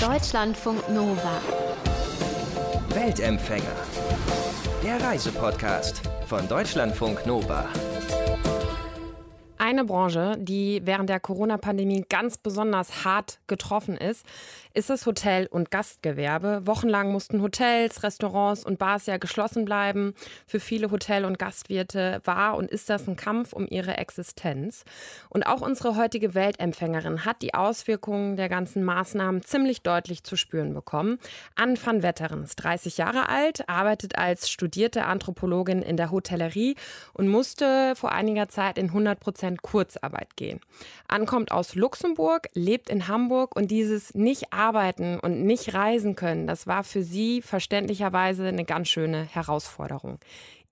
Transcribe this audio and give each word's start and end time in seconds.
Deutschlandfunk 0.00 0.88
Nova. 0.88 1.42
Weltempfänger. 2.88 3.76
Der 4.82 4.98
Reisepodcast 4.98 6.00
von 6.24 6.48
Deutschlandfunk 6.48 7.26
Nova. 7.26 7.68
Eine 9.58 9.84
Branche, 9.84 10.38
die 10.38 10.80
während 10.86 11.10
der 11.10 11.20
Corona-Pandemie 11.20 12.06
ganz 12.08 12.38
besonders 12.38 13.04
hart 13.04 13.40
getroffen 13.46 13.98
ist, 13.98 14.24
ist 14.74 14.90
das 14.90 15.06
Hotel- 15.06 15.46
und 15.46 15.70
Gastgewerbe. 15.70 16.66
Wochenlang 16.66 17.12
mussten 17.12 17.42
Hotels, 17.42 18.02
Restaurants 18.02 18.64
und 18.64 18.78
Bars 18.78 19.06
ja 19.06 19.16
geschlossen 19.16 19.64
bleiben. 19.64 20.14
Für 20.46 20.60
viele 20.60 20.90
Hotel- 20.90 21.24
und 21.24 21.38
Gastwirte 21.38 22.20
war 22.24 22.56
und 22.56 22.70
ist 22.70 22.88
das 22.88 23.08
ein 23.08 23.16
Kampf 23.16 23.52
um 23.52 23.66
ihre 23.68 23.98
Existenz. 23.98 24.84
Und 25.28 25.46
auch 25.46 25.60
unsere 25.60 25.96
heutige 25.96 26.34
Weltempfängerin 26.34 27.24
hat 27.24 27.42
die 27.42 27.54
Auswirkungen 27.54 28.36
der 28.36 28.48
ganzen 28.48 28.84
Maßnahmen 28.84 29.42
ziemlich 29.42 29.82
deutlich 29.82 30.24
zu 30.24 30.36
spüren 30.36 30.74
bekommen. 30.74 31.18
Anne 31.56 31.76
van 31.82 32.02
Wetteren 32.02 32.44
ist 32.44 32.56
30 32.56 32.98
Jahre 32.98 33.28
alt, 33.28 33.68
arbeitet 33.68 34.18
als 34.18 34.50
studierte 34.50 35.04
Anthropologin 35.04 35.82
in 35.82 35.96
der 35.96 36.10
Hotellerie 36.10 36.76
und 37.12 37.28
musste 37.28 37.94
vor 37.96 38.12
einiger 38.12 38.48
Zeit 38.48 38.78
in 38.78 38.86
100 38.86 39.20
Prozent 39.20 39.62
Kurzarbeit 39.62 40.36
gehen. 40.36 40.60
Ankommt 41.08 41.52
aus 41.52 41.74
Luxemburg, 41.74 42.48
lebt 42.54 42.90
in 42.90 43.08
Hamburg 43.08 43.56
und 43.56 43.70
dieses 43.70 44.14
nicht 44.14 44.52
arbeiten 44.60 45.18
und 45.18 45.42
nicht 45.42 45.74
reisen 45.74 46.14
können, 46.14 46.46
das 46.46 46.66
war 46.66 46.84
für 46.84 47.02
sie 47.02 47.40
verständlicherweise 47.42 48.46
eine 48.46 48.64
ganz 48.64 48.88
schöne 48.88 49.24
Herausforderung. 49.24 50.18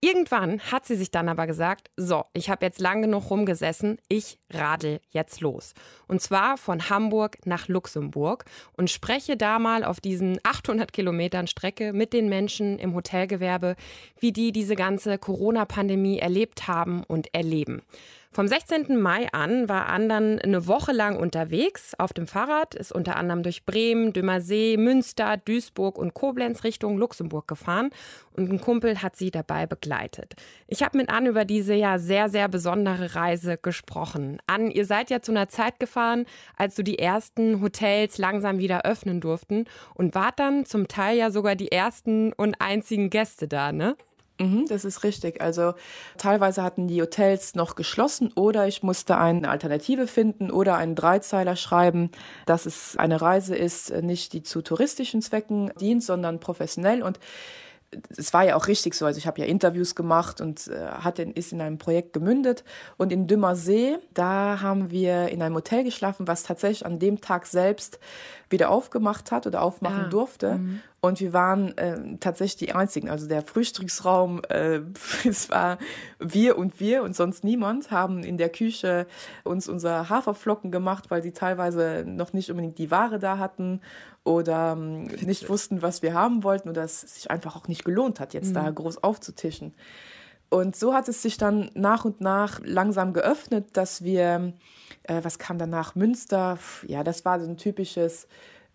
Irgendwann 0.01 0.61
hat 0.61 0.87
sie 0.87 0.95
sich 0.95 1.11
dann 1.11 1.29
aber 1.29 1.49
gesagt, 1.49 1.91
so, 1.97 2.25
ich 2.33 2.51
habe 2.51 2.65
jetzt 2.65 2.81
lang 2.81 3.03
genug 3.03 3.31
rumgesessen, 3.31 3.99
ich 4.09 4.39
radel 4.49 5.01
jetzt 5.11 5.41
los. 5.41 5.75
Und 6.07 6.23
zwar 6.23 6.57
von 6.57 6.89
Hamburg 6.89 7.39
nach 7.47 7.67
Luxemburg 7.67 8.45
und 8.77 8.91
spreche 8.91 9.37
da 9.37 9.59
mal 9.59 9.83
auf 9.83 10.01
diesen 10.01 10.39
800 10.45 10.93
Kilometern 10.93 11.49
Strecke 11.49 11.93
mit 11.93 12.13
den 12.13 12.29
Menschen 12.29 12.79
im 12.79 12.95
Hotelgewerbe, 12.95 13.75
wie 14.21 14.31
die 14.31 14.53
diese 14.53 14.77
ganze 14.77 15.19
Corona-Pandemie 15.19 16.21
erlebt 16.21 16.69
haben 16.69 17.03
und 17.03 17.35
erleben. 17.35 17.83
Vom 18.31 18.47
16. 18.47 19.01
Mai 19.01 19.27
an 19.33 19.71
war 19.71 19.89
Andern 19.89 20.39
eine 20.39 20.67
Woche 20.67 20.93
lang 20.93 21.17
unterwegs 21.19 21.95
auf 21.99 22.13
dem 22.13 22.27
Fahrrad, 22.27 22.75
ist 22.75 22.93
unter 22.93 23.17
anderem 23.17 23.43
durch 23.43 23.65
Bremen, 23.65 24.13
Dömersee, 24.13 24.77
Münster, 24.77 25.39
Duisburg 25.39 25.99
und 25.99 26.13
Koblenz 26.13 26.63
Richtung 26.63 26.99
Luxemburg 26.99 27.49
gefahren 27.49 27.91
und 28.37 28.53
ein 28.53 28.61
Kumpel 28.61 29.03
hat 29.03 29.17
sie 29.17 29.31
dabei 29.31 29.67
begleitet. 29.67 30.35
Ich 30.67 30.83
habe 30.83 30.99
mit 30.99 31.09
Anne 31.09 31.31
über 31.31 31.47
diese 31.47 31.75
ja 31.75 31.99
sehr, 31.99 32.29
sehr 32.29 32.49
besondere 32.49 33.15
Reise 33.15 33.57
gesprochen. 33.57 34.39
Anne, 34.47 34.73
ihr 34.73 34.85
seid 34.85 35.09
ja 35.09 35.23
zu 35.23 35.33
einer 35.33 35.49
Zeit 35.49 35.81
gefahren, 35.81 36.27
als 36.55 36.77
so 36.77 36.83
die 36.83 36.99
ersten 36.99 37.63
Hotels 37.63 38.19
langsam 38.19 38.59
wieder 38.59 38.85
öffnen 38.85 39.23
durften 39.23 39.65
und 39.95 40.15
wart 40.15 40.39
dann 40.39 40.67
zum 40.67 40.87
Teil 40.87 41.17
ja 41.17 41.31
sogar 41.31 41.57
die 41.57 41.73
ersten 41.73 42.35
und 42.35 42.61
einzigen 42.61 43.09
Gäste 43.09 43.49
da, 43.49 43.73
ne? 43.73 43.97
Mhm, 44.41 44.67
das 44.69 44.85
ist 44.85 45.03
richtig. 45.03 45.41
Also 45.41 45.75
teilweise 46.17 46.63
hatten 46.63 46.87
die 46.87 47.03
Hotels 47.03 47.57
noch 47.57 47.75
geschlossen 47.75 48.33
oder 48.35 48.69
ich 48.69 48.85
musste 48.85 49.19
eine 49.19 49.49
Alternative 49.51 50.07
finden 50.07 50.51
oder 50.53 50.77
einen 50.77 50.95
Dreizeiler 50.95 51.57
schreiben, 51.57 52.11
dass 52.47 52.65
es 52.65 52.97
eine 52.97 53.21
Reise 53.21 53.57
ist, 53.57 53.91
nicht 54.03 54.33
die 54.33 54.43
zu 54.43 54.63
touristischen 54.63 55.23
Zwecken 55.23 55.73
dient, 55.81 56.05
sondern 56.05 56.39
professionell 56.39 57.03
und 57.03 57.19
es 58.17 58.33
war 58.35 58.45
ja 58.45 58.57
auch 58.57 58.67
richtig 58.67 58.95
so. 58.95 59.07
Also 59.07 59.19
ich 59.19 59.27
habe 59.27 59.41
ja 59.41 59.47
Interviews 59.47 59.95
gemacht 59.95 60.41
und 60.41 60.69
äh, 60.69 60.79
hat 60.79 61.19
in, 61.19 61.33
ist 61.33 61.53
in 61.53 61.61
einem 61.61 61.79
Projekt 61.79 62.13
gemündet. 62.13 62.65
Und 62.97 63.13
in 63.13 63.27
Dümmer 63.27 63.57
See, 63.57 63.97
da 64.13 64.61
haben 64.61 64.91
wir 64.91 65.29
in 65.29 65.43
einem 65.43 65.55
Hotel 65.55 65.85
geschlafen, 65.85 66.29
was 66.29 66.43
tatsächlich 66.43 66.85
an 66.85 66.99
dem 66.99 67.21
Tag 67.21 67.47
selbst 67.47 67.99
wieder 68.51 68.71
aufgemacht 68.71 69.31
hat 69.31 69.47
oder 69.47 69.63
aufmachen 69.63 70.05
ja. 70.05 70.09
durfte. 70.09 70.55
Mhm. 70.55 70.81
Und 71.01 71.21
wir 71.21 71.33
waren 71.33 71.77
äh, 71.79 72.17
tatsächlich 72.19 72.57
die 72.69 72.75
Einzigen. 72.75 73.09
Also 73.09 73.29
der 73.29 73.43
Frühstücksraum, 73.43 74.43
äh, 74.49 74.81
es 75.25 75.51
war 75.51 75.79
wir 76.19 76.59
und 76.59 76.81
wir 76.81 77.03
und 77.03 77.15
sonst 77.15 77.45
niemand, 77.45 77.91
haben 77.91 78.25
in 78.25 78.37
der 78.37 78.49
Küche 78.49 79.07
uns 79.45 79.69
unsere 79.69 80.09
Haferflocken 80.09 80.73
gemacht, 80.73 81.11
weil 81.11 81.23
sie 81.23 81.33
teilweise 81.33 82.05
noch 82.07 82.33
nicht 82.33 82.51
unbedingt 82.51 82.79
die 82.79 82.91
Ware 82.91 83.19
da 83.19 83.39
hatten 83.39 83.81
oder 84.25 84.73
ähm, 84.77 85.05
nicht 85.05 85.49
wussten, 85.49 85.83
was 85.83 86.03
wir 86.03 86.15
haben 86.15 86.43
wollten 86.43 86.69
oder 86.69 86.83
es 86.83 87.01
sich 87.01 87.31
einfach 87.31 87.57
auch 87.57 87.69
nicht 87.69 87.85
gelohnt 87.85 88.19
hat, 88.21 88.35
jetzt 88.35 88.51
mhm. 88.51 88.55
da 88.55 88.71
groß 88.71 89.03
aufzutischen. 89.03 89.75
Und 90.51 90.77
so 90.77 90.95
hat 90.95 91.09
es 91.09 91.23
sich 91.23 91.37
dann 91.37 91.71
nach 91.75 92.05
und 92.05 92.21
nach 92.21 92.61
langsam 92.65 93.13
geöffnet, 93.13 93.69
dass 93.75 94.03
wir, 94.03 94.55
äh, 95.03 95.21
was 95.23 95.39
kam 95.39 95.59
danach? 95.59 95.95
Münster, 95.95 96.59
ja, 96.87 97.05
das 97.05 97.25
war 97.25 97.39
so 97.41 97.47
ein 97.47 97.57
typisches 97.57 98.27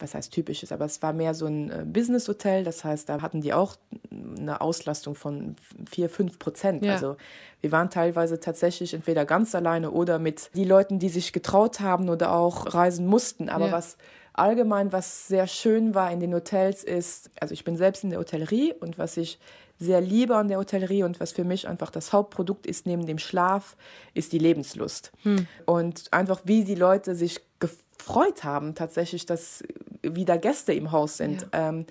was 0.03 0.15
heißt 0.15 0.33
typisches, 0.33 0.71
aber 0.71 0.85
es 0.85 1.01
war 1.01 1.13
mehr 1.13 1.33
so 1.33 1.45
ein 1.45 1.71
äh, 1.71 1.85
Business-Hotel. 1.85 2.63
Das 2.63 2.83
heißt, 2.83 3.07
da 3.09 3.21
hatten 3.21 3.41
die 3.41 3.53
auch 3.53 3.75
eine 4.11 4.61
Auslastung 4.61 5.15
von 5.15 5.55
vier, 5.89 6.09
fünf 6.09 6.39
Prozent. 6.39 6.83
Ja. 6.83 6.93
Also 6.93 7.15
wir 7.61 7.71
waren 7.71 7.89
teilweise 7.89 8.39
tatsächlich 8.39 8.93
entweder 8.93 9.25
ganz 9.25 9.55
alleine 9.55 9.91
oder 9.91 10.19
mit 10.19 10.49
die 10.55 10.65
Leuten, 10.65 10.99
die 10.99 11.09
sich 11.09 11.31
getraut 11.31 11.79
haben 11.79 12.09
oder 12.09 12.33
auch 12.33 12.73
reisen 12.73 13.07
mussten. 13.07 13.49
Aber 13.49 13.67
ja. 13.67 13.71
was 13.71 13.97
allgemein, 14.33 14.91
was 14.91 15.27
sehr 15.27 15.47
schön 15.47 15.95
war 15.95 16.11
in 16.11 16.19
den 16.19 16.33
Hotels 16.33 16.83
ist, 16.83 17.31
also 17.39 17.53
ich 17.53 17.63
bin 17.63 17.77
selbst 17.77 18.03
in 18.03 18.09
der 18.09 18.19
Hotellerie 18.19 18.73
und 18.73 18.97
was 18.97 19.15
ich 19.15 19.39
sehr 19.83 20.01
liebe 20.01 20.35
an 20.35 20.47
der 20.47 20.57
Hotellerie 20.57 21.03
und 21.03 21.19
was 21.19 21.31
für 21.31 21.43
mich 21.43 21.67
einfach 21.67 21.91
das 21.91 22.13
Hauptprodukt 22.13 22.65
ist 22.65 22.85
neben 22.85 23.05
dem 23.05 23.19
Schlaf, 23.19 23.75
ist 24.13 24.33
die 24.33 24.39
Lebenslust. 24.39 25.11
Hm. 25.23 25.47
Und 25.65 26.11
einfach 26.11 26.41
wie 26.45 26.63
die 26.63 26.75
Leute 26.75 27.15
sich 27.15 27.41
gefreut 27.59 28.43
haben, 28.43 28.75
tatsächlich, 28.75 29.25
dass 29.25 29.63
wieder 30.01 30.37
Gäste 30.37 30.73
im 30.73 30.91
Haus 30.91 31.17
sind. 31.17 31.47
Ja. 31.53 31.69
Ähm, 31.69 31.85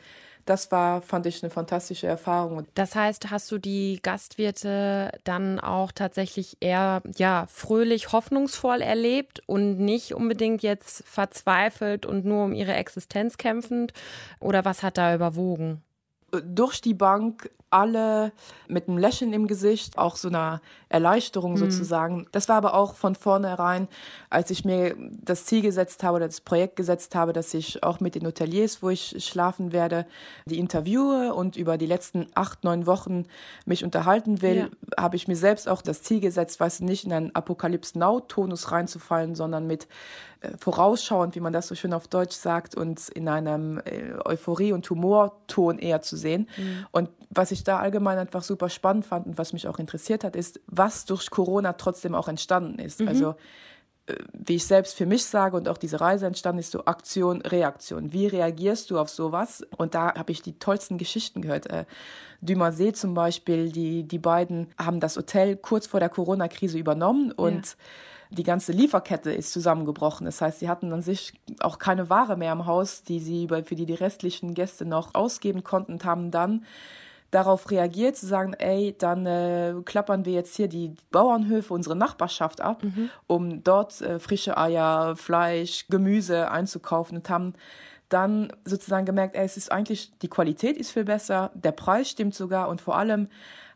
das 0.44 0.72
war, 0.72 1.02
fand 1.02 1.26
ich, 1.26 1.42
eine 1.42 1.50
fantastische 1.50 2.06
Erfahrung. 2.06 2.66
Das 2.74 2.96
heißt, 2.96 3.30
hast 3.30 3.50
du 3.52 3.58
die 3.58 4.00
Gastwirte 4.02 5.12
dann 5.24 5.60
auch 5.60 5.92
tatsächlich 5.92 6.56
eher 6.60 7.02
ja, 7.16 7.46
fröhlich, 7.48 8.12
hoffnungsvoll 8.12 8.80
erlebt 8.80 9.42
und 9.46 9.78
nicht 9.78 10.14
unbedingt 10.14 10.62
jetzt 10.62 11.04
verzweifelt 11.06 12.06
und 12.06 12.24
nur 12.24 12.44
um 12.44 12.54
ihre 12.54 12.74
Existenz 12.74 13.36
kämpfend? 13.36 13.92
Oder 14.40 14.64
was 14.64 14.82
hat 14.82 14.98
da 14.98 15.14
überwogen? 15.14 15.82
Durch 16.40 16.80
die 16.80 16.94
Bank 16.94 17.50
alle 17.68 18.32
mit 18.68 18.88
einem 18.88 18.98
Lächeln 18.98 19.32
im 19.32 19.46
Gesicht, 19.46 19.98
auch 19.98 20.16
so 20.16 20.28
einer 20.28 20.60
Erleichterung 20.92 21.52
mhm. 21.52 21.56
sozusagen. 21.58 22.26
Das 22.32 22.48
war 22.48 22.56
aber 22.56 22.74
auch 22.74 22.94
von 22.94 23.14
vornherein, 23.14 23.88
als 24.30 24.50
ich 24.50 24.64
mir 24.64 24.94
das 25.22 25.46
Ziel 25.46 25.62
gesetzt 25.62 26.02
habe 26.02 26.16
oder 26.16 26.26
das 26.26 26.40
Projekt 26.40 26.76
gesetzt 26.76 27.14
habe, 27.14 27.32
dass 27.32 27.54
ich 27.54 27.82
auch 27.82 28.00
mit 28.00 28.14
den 28.14 28.26
Hoteliers, 28.26 28.82
wo 28.82 28.90
ich 28.90 29.16
schlafen 29.24 29.72
werde, 29.72 30.06
die 30.46 30.58
interviewe 30.58 31.34
und 31.34 31.56
über 31.56 31.78
die 31.78 31.86
letzten 31.86 32.26
acht, 32.34 32.64
neun 32.64 32.86
Wochen 32.86 33.24
mich 33.64 33.84
unterhalten 33.84 34.42
will, 34.42 34.56
ja. 34.56 34.68
habe 35.02 35.16
ich 35.16 35.28
mir 35.28 35.36
selbst 35.36 35.68
auch 35.68 35.82
das 35.82 36.02
Ziel 36.02 36.20
gesetzt, 36.20 36.60
weißt 36.60 36.80
du, 36.80 36.84
nicht 36.84 37.04
in 37.04 37.12
einen 37.12 37.34
Apokalypse-Now-Tonus 37.34 38.70
reinzufallen, 38.70 39.34
sondern 39.34 39.66
mit 39.66 39.88
äh, 40.42 40.50
vorausschauend, 40.58 41.34
wie 41.34 41.40
man 41.40 41.52
das 41.52 41.68
so 41.68 41.74
schön 41.74 41.92
auf 41.92 42.08
Deutsch 42.08 42.36
sagt, 42.36 42.74
und 42.74 43.08
in 43.10 43.28
einem 43.28 43.78
äh, 43.78 44.14
Euphorie- 44.24 44.72
und 44.72 44.88
Humorton 44.90 45.78
eher 45.78 46.02
zu 46.02 46.16
sehen. 46.16 46.48
Mhm. 46.56 46.86
Und 46.90 47.10
was 47.30 47.50
ich 47.50 47.64
da 47.64 47.78
allgemein 47.78 48.18
einfach 48.18 48.42
super 48.42 48.68
spannend 48.68 49.06
fand 49.06 49.26
und 49.26 49.38
was 49.38 49.52
mich 49.52 49.68
auch 49.68 49.78
interessiert 49.78 50.24
hat, 50.24 50.36
ist, 50.36 50.60
was 50.66 50.81
durch 51.04 51.30
Corona 51.30 51.74
trotzdem 51.74 52.14
auch 52.14 52.28
entstanden 52.28 52.78
ist. 52.78 53.00
Mhm. 53.00 53.08
Also 53.08 53.34
äh, 54.06 54.14
wie 54.32 54.56
ich 54.56 54.66
selbst 54.66 54.96
für 54.96 55.06
mich 55.06 55.24
sage 55.24 55.56
und 55.56 55.68
auch 55.68 55.78
diese 55.78 56.00
Reise 56.00 56.26
entstanden 56.26 56.60
ist, 56.60 56.72
so 56.72 56.84
Aktion, 56.84 57.42
Reaktion. 57.42 58.12
Wie 58.12 58.26
reagierst 58.26 58.90
du 58.90 58.98
auf 58.98 59.08
sowas? 59.08 59.64
Und 59.76 59.94
da 59.94 60.14
habe 60.14 60.32
ich 60.32 60.42
die 60.42 60.58
tollsten 60.58 60.98
Geschichten 60.98 61.42
gehört. 61.42 61.66
Äh, 61.66 61.84
zum 62.94 63.14
Beispiel, 63.14 63.70
die, 63.70 64.02
die 64.02 64.18
beiden 64.18 64.68
haben 64.78 65.00
das 65.00 65.16
Hotel 65.16 65.56
kurz 65.56 65.86
vor 65.86 66.00
der 66.00 66.08
Corona-Krise 66.08 66.78
übernommen 66.78 67.32
und 67.32 67.66
ja 67.66 67.74
die 68.32 68.44
ganze 68.44 68.72
Lieferkette 68.72 69.30
ist 69.32 69.52
zusammengebrochen. 69.52 70.24
Das 70.24 70.40
heißt, 70.40 70.60
sie 70.60 70.68
hatten 70.68 70.92
an 70.92 71.02
sich 71.02 71.34
auch 71.60 71.78
keine 71.78 72.08
Ware 72.08 72.36
mehr 72.36 72.52
im 72.52 72.66
Haus, 72.66 73.02
die 73.02 73.20
sie 73.20 73.48
für 73.48 73.74
die, 73.74 73.86
die 73.86 73.94
restlichen 73.94 74.54
Gäste 74.54 74.84
noch 74.86 75.14
ausgeben 75.14 75.62
konnten 75.62 75.92
und 75.92 76.04
haben 76.04 76.30
dann 76.30 76.64
darauf 77.32 77.70
reagiert, 77.70 78.16
zu 78.16 78.26
sagen, 78.26 78.52
ey, 78.52 78.94
dann 78.96 79.26
äh, 79.26 79.74
klappern 79.84 80.24
wir 80.24 80.34
jetzt 80.34 80.54
hier 80.54 80.68
die 80.68 80.94
Bauernhöfe, 81.10 81.72
unsere 81.74 81.96
Nachbarschaft 81.96 82.60
ab, 82.60 82.84
mhm. 82.84 83.10
um 83.26 83.64
dort 83.64 84.00
äh, 84.02 84.18
frische 84.18 84.58
Eier, 84.58 85.16
Fleisch, 85.16 85.86
Gemüse 85.88 86.50
einzukaufen 86.50 87.16
und 87.16 87.30
haben 87.30 87.54
dann 88.12 88.52
sozusagen 88.64 89.06
gemerkt, 89.06 89.36
ey, 89.36 89.44
es 89.44 89.56
ist 89.56 89.72
eigentlich, 89.72 90.12
die 90.20 90.28
Qualität 90.28 90.76
ist 90.76 90.90
viel 90.90 91.04
besser, 91.04 91.50
der 91.54 91.72
Preis 91.72 92.08
stimmt 92.08 92.34
sogar 92.34 92.68
und 92.68 92.80
vor 92.80 92.96
allem 92.96 93.28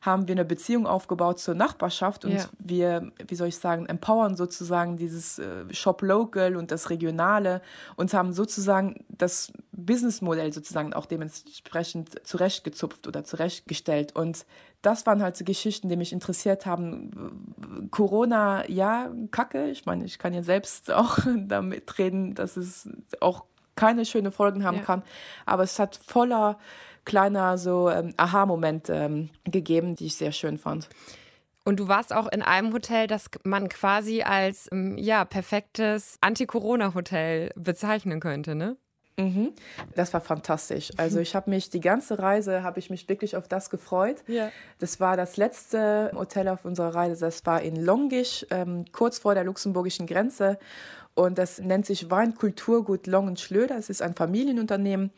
haben 0.02 0.28
wir 0.28 0.34
eine 0.34 0.44
Beziehung 0.44 0.86
aufgebaut 0.86 1.40
zur 1.40 1.54
Nachbarschaft 1.54 2.24
und 2.24 2.32
ja. 2.32 2.44
wir, 2.58 3.12
wie 3.26 3.34
soll 3.34 3.48
ich 3.48 3.56
sagen, 3.56 3.86
empowern 3.86 4.36
sozusagen 4.36 4.96
dieses 4.96 5.38
äh, 5.38 5.64
Shop 5.72 6.00
Local 6.02 6.56
und 6.56 6.70
das 6.70 6.90
Regionale 6.90 7.60
und 7.96 8.14
haben 8.14 8.32
sozusagen 8.32 9.04
das 9.08 9.52
Businessmodell 9.72 10.52
sozusagen 10.52 10.94
auch 10.94 11.06
dementsprechend 11.06 12.26
zurechtgezupft 12.26 13.08
oder 13.08 13.24
zurechtgestellt. 13.24 14.14
Und 14.14 14.46
das 14.80 15.06
waren 15.06 15.22
halt 15.22 15.36
so 15.36 15.44
Geschichten, 15.44 15.88
die 15.88 15.96
mich 15.96 16.12
interessiert 16.12 16.66
haben. 16.66 17.88
Corona, 17.90 18.68
ja, 18.70 19.10
kacke. 19.32 19.70
Ich 19.70 19.86
meine, 19.86 20.04
ich 20.04 20.18
kann 20.18 20.32
ja 20.32 20.42
selbst 20.42 20.90
auch 20.92 21.18
damit 21.36 21.98
reden, 21.98 22.34
dass 22.34 22.56
es 22.56 22.88
auch 23.20 23.44
keine 23.76 24.04
schönen 24.04 24.32
Folgen 24.32 24.64
haben 24.64 24.78
Ja. 24.78 24.82
kann. 24.82 25.02
Aber 25.44 25.62
es 25.62 25.78
hat 25.78 26.00
voller 26.06 26.58
kleiner 27.04 27.56
so 27.56 27.88
ähm, 27.88 28.12
Aha-Momente 28.16 28.92
ähm, 28.92 29.30
gegeben, 29.44 29.94
die 29.94 30.06
ich 30.06 30.16
sehr 30.16 30.32
schön 30.32 30.58
fand. 30.58 30.88
Und 31.64 31.80
du 31.80 31.88
warst 31.88 32.14
auch 32.14 32.28
in 32.30 32.42
einem 32.42 32.72
Hotel, 32.72 33.06
das 33.06 33.26
man 33.44 33.68
quasi 33.68 34.22
als 34.22 34.68
ähm, 34.72 34.96
ja, 34.98 35.24
perfektes 35.24 36.16
Anti-Corona-Hotel 36.20 37.52
bezeichnen 37.56 38.20
könnte, 38.20 38.54
ne? 38.54 38.76
Mhm. 39.18 39.52
Das 39.94 40.12
war 40.12 40.20
fantastisch. 40.20 40.92
Also 40.98 41.20
ich 41.20 41.34
habe 41.34 41.48
mich 41.48 41.70
die 41.70 41.80
ganze 41.80 42.18
Reise 42.18 42.62
habe 42.62 42.78
ich 42.78 42.90
mich 42.90 43.08
wirklich 43.08 43.34
auf 43.36 43.48
das 43.48 43.70
gefreut. 43.70 44.22
Ja. 44.26 44.50
Das 44.78 45.00
war 45.00 45.16
das 45.16 45.38
letzte 45.38 46.12
Hotel 46.14 46.48
auf 46.48 46.64
unserer 46.66 46.94
Reise. 46.94 47.24
Das 47.24 47.44
war 47.46 47.62
in 47.62 47.76
Longisch, 47.76 48.46
ähm, 48.50 48.84
kurz 48.92 49.18
vor 49.18 49.34
der 49.34 49.44
luxemburgischen 49.44 50.06
Grenze. 50.06 50.58
Und 51.16 51.38
das 51.38 51.58
nennt 51.58 51.86
sich 51.86 52.10
Weinkulturgut 52.10 53.06
Longenschlöder. 53.06 53.76
Es 53.78 53.88
ist 53.88 54.02
ein 54.02 54.14
Familienunternehmen. 54.14 55.10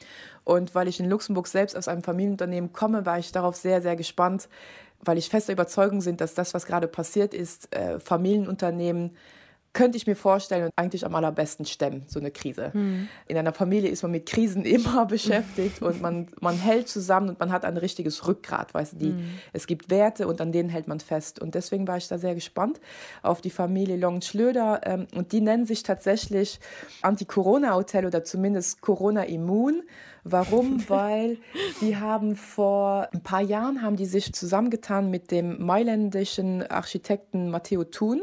Und 0.44 0.74
weil 0.76 0.86
ich 0.86 1.00
in 1.00 1.10
Luxemburg 1.10 1.48
selbst 1.48 1.76
aus 1.76 1.88
einem 1.88 2.04
Familienunternehmen 2.04 2.72
komme, 2.72 3.04
war 3.04 3.18
ich 3.18 3.32
darauf 3.32 3.56
sehr, 3.56 3.82
sehr 3.82 3.96
gespannt, 3.96 4.48
weil 5.00 5.18
ich 5.18 5.28
fester 5.28 5.52
Überzeugung 5.52 6.04
bin, 6.04 6.16
dass 6.16 6.34
das, 6.34 6.54
was 6.54 6.66
gerade 6.66 6.86
passiert 6.86 7.34
ist, 7.34 7.74
äh, 7.74 7.98
Familienunternehmen 7.98 9.16
könnte 9.72 9.96
ich 9.96 10.06
mir 10.06 10.16
vorstellen 10.16 10.64
und 10.64 10.72
eigentlich 10.76 11.04
am 11.04 11.14
allerbesten 11.14 11.66
stemmen, 11.66 12.04
so 12.06 12.18
eine 12.18 12.30
Krise. 12.30 12.72
In 13.26 13.36
einer 13.36 13.52
Familie 13.52 13.90
ist 13.90 14.02
man 14.02 14.12
mit 14.12 14.26
Krisen 14.26 14.64
immer 14.64 15.06
beschäftigt 15.06 15.82
und 15.82 16.00
man, 16.00 16.26
man 16.40 16.56
hält 16.56 16.88
zusammen 16.88 17.30
und 17.30 17.40
man 17.40 17.52
hat 17.52 17.64
ein 17.64 17.76
richtiges 17.76 18.26
Rückgrat, 18.26 18.74
weißt 18.74 18.94
du, 18.94 18.96
die, 18.96 19.14
es 19.52 19.66
gibt 19.66 19.90
Werte 19.90 20.26
und 20.26 20.40
an 20.40 20.52
denen 20.52 20.68
hält 20.68 20.88
man 20.88 21.00
fest. 21.00 21.40
Und 21.40 21.54
deswegen 21.54 21.86
war 21.86 21.96
ich 21.96 22.08
da 22.08 22.18
sehr 22.18 22.34
gespannt 22.34 22.80
auf 23.22 23.40
die 23.40 23.50
Familie 23.50 23.96
Long-Schlöder 23.96 24.80
ähm, 24.84 25.06
und 25.14 25.32
die 25.32 25.40
nennen 25.40 25.66
sich 25.66 25.82
tatsächlich 25.82 26.60
Anti-Corona-Hotel 27.02 28.06
oder 28.06 28.24
zumindest 28.24 28.80
Corona-Immun. 28.80 29.82
Warum? 30.30 30.82
Weil 30.88 31.38
die 31.80 31.96
haben 31.96 32.36
vor 32.36 33.08
ein 33.12 33.22
paar 33.22 33.40
Jahren 33.40 33.82
haben 33.82 33.96
die 33.96 34.06
sich 34.06 34.32
zusammengetan 34.32 35.10
mit 35.10 35.30
dem 35.30 35.64
mailändischen 35.64 36.62
Architekten 36.66 37.50
Matteo 37.50 37.84
Thun. 37.84 38.22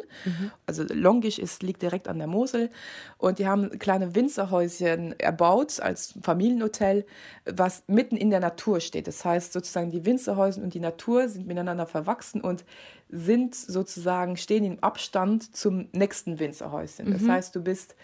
Also 0.66 0.84
Longisch 0.84 1.40
ist, 1.40 1.64
liegt 1.64 1.82
direkt 1.82 2.08
an 2.08 2.18
der 2.18 2.28
Mosel. 2.28 2.70
Und 3.18 3.40
die 3.40 3.48
haben 3.48 3.78
kleine 3.80 4.16
Winzerhäuschen 4.16 5.20
erbaut 5.20 5.80
als 5.80 6.14
Familienhotel, 6.22 7.06
was 7.46 7.84
mitten 7.88 8.18
in 8.18 8.30
der 8.30 8.40
Natur 8.40 8.80
steht. 8.80 9.08
Das 9.08 9.24
heißt 9.24 9.54
sozusagen, 9.54 9.92
die 9.92 10.06
Winzerhäuser 10.06 10.62
und 10.62 10.74
die 10.74 10.80
Natur 10.80 11.28
sind 11.28 11.48
miteinander 11.48 11.86
verwachsen 11.86 12.42
und 12.42 12.66
sind 13.10 13.56
sozusagen, 13.56 14.38
stehen 14.38 14.64
im 14.64 14.84
Abstand 14.84 15.56
zum 15.56 15.90
nächsten 15.92 16.40
Winzerhäuschen. 16.40 17.12
Das 17.12 17.28
heißt, 17.28 17.56
du 17.56 17.62
bist 17.62 17.96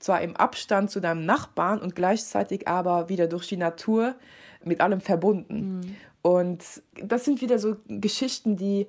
zwar 0.00 0.20
im 0.22 0.36
Abstand 0.36 0.90
zu 0.90 1.00
deinem 1.00 1.24
Nachbarn 1.24 1.80
und 1.80 1.94
gleichzeitig 1.94 2.66
aber 2.66 3.08
wieder 3.08 3.28
durch 3.28 3.46
die 3.46 3.56
Natur 3.56 4.16
mit 4.64 4.80
allem 4.80 5.00
verbunden. 5.00 5.96
Und 6.22 6.64
das 7.02 7.24
sind 7.24 7.40
wieder 7.40 7.58
so 7.58 7.76
Geschichten, 7.86 8.56
die, 8.56 8.88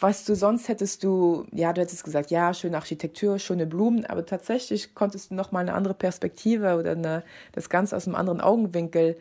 weißt 0.00 0.28
du, 0.28 0.34
sonst 0.34 0.68
hättest 0.68 1.04
du, 1.04 1.46
ja, 1.52 1.72
du 1.72 1.80
hättest 1.80 2.04
gesagt, 2.04 2.30
ja, 2.30 2.52
schöne 2.52 2.76
Architektur, 2.76 3.38
schöne 3.38 3.66
Blumen, 3.66 4.04
aber 4.04 4.26
tatsächlich 4.26 4.94
konntest 4.94 5.30
du 5.30 5.34
noch 5.34 5.52
mal 5.52 5.60
eine 5.60 5.74
andere 5.74 5.94
Perspektive 5.94 6.76
oder 6.78 6.92
eine, 6.92 7.22
das 7.52 7.68
Ganze 7.68 7.96
aus 7.96 8.06
einem 8.06 8.16
anderen 8.16 8.40
Augenwinkel 8.40 9.16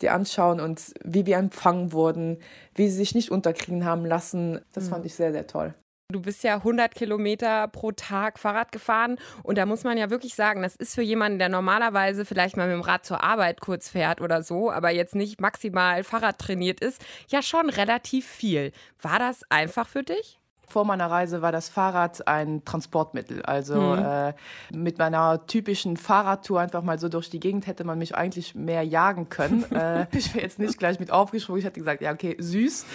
dir 0.00 0.14
anschauen 0.14 0.60
und 0.60 0.94
wie 1.04 1.26
wir 1.26 1.36
empfangen 1.36 1.92
wurden, 1.92 2.38
wie 2.74 2.88
sie 2.88 2.96
sich 2.96 3.14
nicht 3.14 3.30
unterkriegen 3.30 3.84
haben 3.84 4.06
lassen. 4.06 4.60
Das 4.72 4.88
fand 4.88 5.04
ich 5.04 5.14
sehr, 5.14 5.32
sehr 5.32 5.46
toll. 5.46 5.74
Du 6.10 6.20
bist 6.20 6.42
ja 6.42 6.56
100 6.56 6.94
Kilometer 6.94 7.68
pro 7.68 7.92
Tag 7.92 8.38
Fahrrad 8.38 8.72
gefahren 8.72 9.16
und 9.44 9.58
da 9.58 9.66
muss 9.66 9.84
man 9.84 9.96
ja 9.96 10.10
wirklich 10.10 10.34
sagen, 10.34 10.62
das 10.62 10.74
ist 10.74 10.94
für 10.94 11.02
jemanden, 11.02 11.38
der 11.38 11.48
normalerweise 11.48 12.24
vielleicht 12.24 12.56
mal 12.56 12.66
mit 12.66 12.74
dem 12.74 12.82
Rad 12.82 13.06
zur 13.06 13.22
Arbeit 13.22 13.60
kurz 13.60 13.88
fährt 13.88 14.20
oder 14.20 14.42
so, 14.42 14.70
aber 14.70 14.90
jetzt 14.90 15.14
nicht 15.14 15.40
maximal 15.40 16.02
Fahrrad 16.02 16.38
trainiert 16.38 16.80
ist, 16.80 17.00
ja 17.28 17.42
schon 17.42 17.70
relativ 17.70 18.26
viel. 18.26 18.72
War 19.00 19.18
das 19.20 19.42
einfach 19.50 19.86
für 19.86 20.02
dich? 20.02 20.39
Vor 20.70 20.84
meiner 20.84 21.10
Reise 21.10 21.42
war 21.42 21.50
das 21.50 21.68
Fahrrad 21.68 22.28
ein 22.28 22.64
Transportmittel. 22.64 23.42
Also 23.42 23.94
äh, 23.94 24.34
mit 24.72 24.98
meiner 24.98 25.44
typischen 25.46 25.96
Fahrradtour 25.96 26.60
einfach 26.60 26.84
mal 26.84 26.96
so 26.96 27.08
durch 27.08 27.28
die 27.28 27.40
Gegend 27.40 27.66
hätte 27.66 27.82
man 27.82 27.98
mich 27.98 28.14
eigentlich 28.14 28.54
mehr 28.54 28.84
jagen 28.84 29.28
können. 29.28 29.64
äh, 29.72 30.06
ich 30.12 30.32
wäre 30.32 30.44
jetzt 30.44 30.60
nicht 30.60 30.78
gleich 30.78 31.00
mit 31.00 31.10
aufgesprungen. 31.10 31.58
Ich 31.58 31.64
hätte 31.64 31.80
gesagt, 31.80 32.02
ja, 32.02 32.12
okay, 32.12 32.36
süß. 32.38 32.86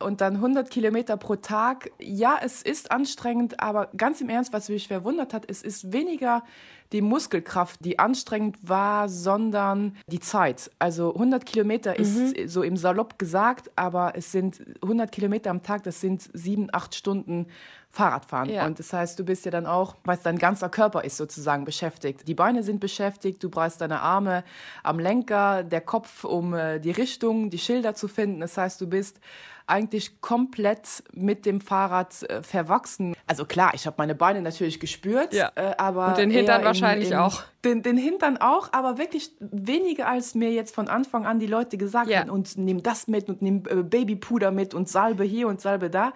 Und 0.00 0.20
dann 0.20 0.36
100 0.36 0.70
Kilometer 0.70 1.16
pro 1.16 1.36
Tag. 1.36 1.92
Ja, 2.00 2.36
es 2.42 2.62
ist 2.62 2.90
anstrengend, 2.90 3.60
aber 3.60 3.90
ganz 3.96 4.20
im 4.20 4.28
Ernst, 4.28 4.52
was 4.52 4.68
mich 4.68 4.88
verwundert 4.88 5.32
hat, 5.32 5.48
es 5.48 5.62
ist 5.62 5.92
weniger 5.92 6.42
die 6.92 7.02
Muskelkraft, 7.02 7.84
die 7.84 7.98
anstrengend 7.98 8.56
war, 8.62 9.08
sondern 9.08 9.96
die 10.06 10.20
Zeit. 10.20 10.70
Also 10.78 11.14
100 11.14 11.46
Kilometer 11.46 11.98
ist 11.98 12.50
so 12.50 12.62
im 12.62 12.76
Salopp 12.76 13.18
gesagt, 13.18 13.70
aber 13.76 14.12
es 14.16 14.32
sind 14.32 14.60
100 14.82 15.12
Kilometer 15.12 15.50
am 15.50 15.62
Tag, 15.62 15.84
das 15.84 16.00
sind 16.00 16.28
sieben, 16.32 16.68
acht 16.72 16.94
Stunden 16.94 17.46
Fahrradfahren. 17.92 18.48
Ja. 18.48 18.66
Und 18.66 18.78
das 18.78 18.92
heißt, 18.92 19.18
du 19.18 19.24
bist 19.24 19.44
ja 19.44 19.50
dann 19.50 19.66
auch, 19.66 19.96
weil 20.04 20.16
dein 20.22 20.38
ganzer 20.38 20.68
Körper 20.68 21.02
ist 21.02 21.16
sozusagen 21.16 21.64
beschäftigt. 21.64 22.28
Die 22.28 22.34
Beine 22.34 22.62
sind 22.62 22.78
beschäftigt, 22.78 23.42
du 23.42 23.50
brauchst 23.50 23.80
deine 23.80 24.00
Arme 24.00 24.44
am 24.84 25.00
Lenker, 25.00 25.64
der 25.64 25.80
Kopf, 25.80 26.22
um 26.24 26.54
äh, 26.54 26.78
die 26.78 26.92
Richtung, 26.92 27.50
die 27.50 27.58
Schilder 27.58 27.94
zu 27.96 28.06
finden. 28.06 28.40
Das 28.40 28.56
heißt, 28.56 28.80
du 28.80 28.86
bist 28.86 29.18
eigentlich 29.66 30.20
komplett 30.20 31.02
mit 31.12 31.46
dem 31.46 31.60
Fahrrad 31.60 32.22
äh, 32.30 32.42
verwachsen. 32.42 33.14
Also 33.26 33.44
klar, 33.44 33.72
ich 33.74 33.86
habe 33.86 33.96
meine 33.98 34.14
Beine 34.14 34.42
natürlich 34.42 34.80
gespürt, 34.80 35.32
Ja. 35.32 35.52
äh, 35.54 35.74
aber 35.78 36.08
Und 36.08 36.18
den 36.18 36.30
Hintern 36.30 36.60
eher 36.60 36.66
wahrscheinlich 36.66 37.14
auch. 37.16 37.42
Den, 37.64 37.82
den 37.82 37.96
Hintern 37.96 38.38
auch, 38.38 38.72
aber 38.72 38.98
wirklich 38.98 39.32
weniger 39.38 40.08
als 40.08 40.34
mir 40.34 40.50
jetzt 40.52 40.74
von 40.74 40.88
Anfang 40.88 41.26
an 41.26 41.38
die 41.38 41.46
Leute 41.46 41.76
gesagt 41.76 42.08
Ja. 42.10 42.20
haben. 42.20 42.30
Und 42.30 42.56
nimm 42.58 42.82
das 42.82 43.06
mit 43.06 43.28
und 43.28 43.42
nimm 43.42 43.62
äh, 43.68 43.82
Babypuder 43.82 44.50
mit 44.50 44.74
und 44.74 44.88
Salbe 44.88 45.24
hier 45.24 45.46
und 45.48 45.60
Salbe 45.60 45.90
da. 45.90 46.12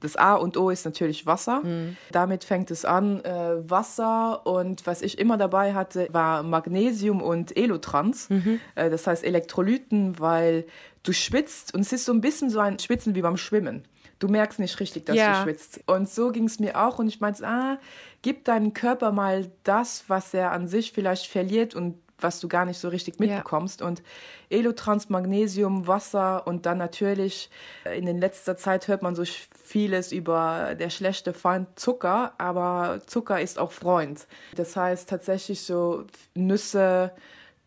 Das 0.00 0.16
A 0.16 0.34
und 0.34 0.56
O 0.56 0.70
ist 0.70 0.84
natürlich 0.84 1.26
Wasser. 1.26 1.62
Mhm. 1.62 1.96
Damit 2.12 2.44
fängt 2.44 2.70
es 2.70 2.84
an. 2.84 3.24
Äh, 3.24 3.70
Wasser 3.70 4.46
und 4.46 4.86
was 4.86 5.02
ich 5.02 5.18
immer 5.18 5.36
dabei 5.38 5.74
hatte, 5.74 6.08
war 6.12 6.42
Magnesium 6.42 7.22
und 7.22 7.56
Elotrans. 7.56 8.28
Mhm. 8.30 8.60
Äh, 8.74 8.90
das 8.90 9.06
heißt 9.06 9.24
Elektrolyten, 9.24 10.18
weil 10.18 10.66
du 11.02 11.12
schwitzt 11.12 11.74
und 11.74 11.80
es 11.80 11.92
ist 11.92 12.04
so 12.04 12.12
ein 12.12 12.20
bisschen 12.20 12.50
so 12.50 12.58
ein 12.58 12.78
Schwitzen 12.78 13.14
wie 13.14 13.22
beim 13.22 13.36
Schwimmen. 13.36 13.84
Du 14.18 14.28
merkst 14.28 14.58
nicht 14.58 14.80
richtig, 14.80 15.06
dass 15.06 15.16
ja. 15.16 15.38
du 15.38 15.42
schwitzt. 15.42 15.80
Und 15.86 16.08
so 16.08 16.30
ging 16.30 16.44
es 16.44 16.58
mir 16.58 16.80
auch. 16.82 16.98
Und 16.98 17.08
ich 17.08 17.20
meinte, 17.20 17.46
ah, 17.46 17.78
gib 18.22 18.44
deinem 18.44 18.72
Körper 18.72 19.12
mal 19.12 19.50
das, 19.62 20.04
was 20.08 20.32
er 20.32 20.52
an 20.52 20.68
sich 20.68 20.92
vielleicht 20.92 21.26
verliert 21.26 21.74
und 21.74 21.96
was 22.18 22.40
du 22.40 22.48
gar 22.48 22.64
nicht 22.64 22.78
so 22.78 22.88
richtig 22.88 23.18
mitbekommst. 23.18 23.80
Ja. 23.80 23.86
Und 23.86 24.02
Elotrans, 24.48 25.08
Magnesium, 25.08 25.86
Wasser 25.86 26.46
und 26.46 26.66
dann 26.66 26.78
natürlich 26.78 27.50
äh, 27.84 27.98
in 27.98 28.06
den 28.06 28.18
letzter 28.18 28.56
Zeit 28.56 28.88
hört 28.88 29.02
man 29.02 29.14
so 29.14 29.24
vieles 29.62 30.12
über 30.12 30.74
der 30.78 30.90
schlechte 30.90 31.32
Feind 31.32 31.78
Zucker, 31.78 32.32
aber 32.38 33.00
Zucker 33.06 33.40
ist 33.40 33.58
auch 33.58 33.72
Freund. 33.72 34.26
Das 34.54 34.76
heißt 34.76 35.08
tatsächlich 35.08 35.62
so 35.62 36.04
Nüsse, 36.34 37.12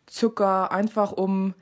Zucker, 0.05 0.71
einfach 0.71 1.11
um 1.11 1.53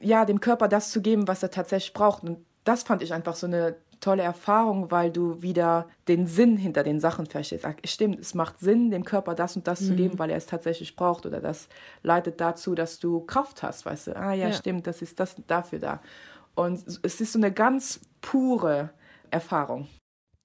ja 0.00 0.24
dem 0.24 0.40
Körper 0.40 0.68
das 0.68 0.90
zu 0.90 1.02
geben, 1.02 1.28
was 1.28 1.42
er 1.42 1.50
tatsächlich 1.50 1.92
braucht. 1.92 2.22
Und 2.22 2.44
das 2.64 2.82
fand 2.82 3.02
ich 3.02 3.12
einfach 3.12 3.36
so 3.36 3.46
eine 3.46 3.76
tolle 4.06 4.22
Erfahrung, 4.22 4.92
weil 4.92 5.10
du 5.10 5.42
wieder 5.42 5.88
den 6.06 6.26
Sinn 6.26 6.56
hinter 6.56 6.84
den 6.84 7.00
Sachen 7.00 7.26
verstehst. 7.26 7.64
Ach, 7.64 7.74
stimmt, 7.84 8.20
es 8.20 8.34
macht 8.34 8.60
Sinn, 8.60 8.92
dem 8.92 9.04
Körper 9.04 9.34
das 9.34 9.56
und 9.56 9.66
das 9.66 9.80
mhm. 9.80 9.86
zu 9.86 9.94
geben, 9.96 10.18
weil 10.20 10.30
er 10.30 10.36
es 10.36 10.46
tatsächlich 10.46 10.94
braucht 10.94 11.26
oder 11.26 11.40
das 11.40 11.68
leitet 12.04 12.40
dazu, 12.40 12.76
dass 12.76 13.00
du 13.00 13.20
Kraft 13.22 13.64
hast, 13.64 13.84
weißt 13.84 14.06
du. 14.06 14.16
Ah 14.16 14.32
ja, 14.32 14.46
ja. 14.46 14.52
stimmt, 14.52 14.86
das 14.86 15.02
ist 15.02 15.18
das 15.18 15.34
dafür 15.48 15.80
da. 15.80 16.00
Und 16.54 16.86
es 17.02 17.20
ist 17.20 17.32
so 17.32 17.38
eine 17.40 17.50
ganz 17.50 18.00
pure 18.20 18.90
Erfahrung. 19.30 19.88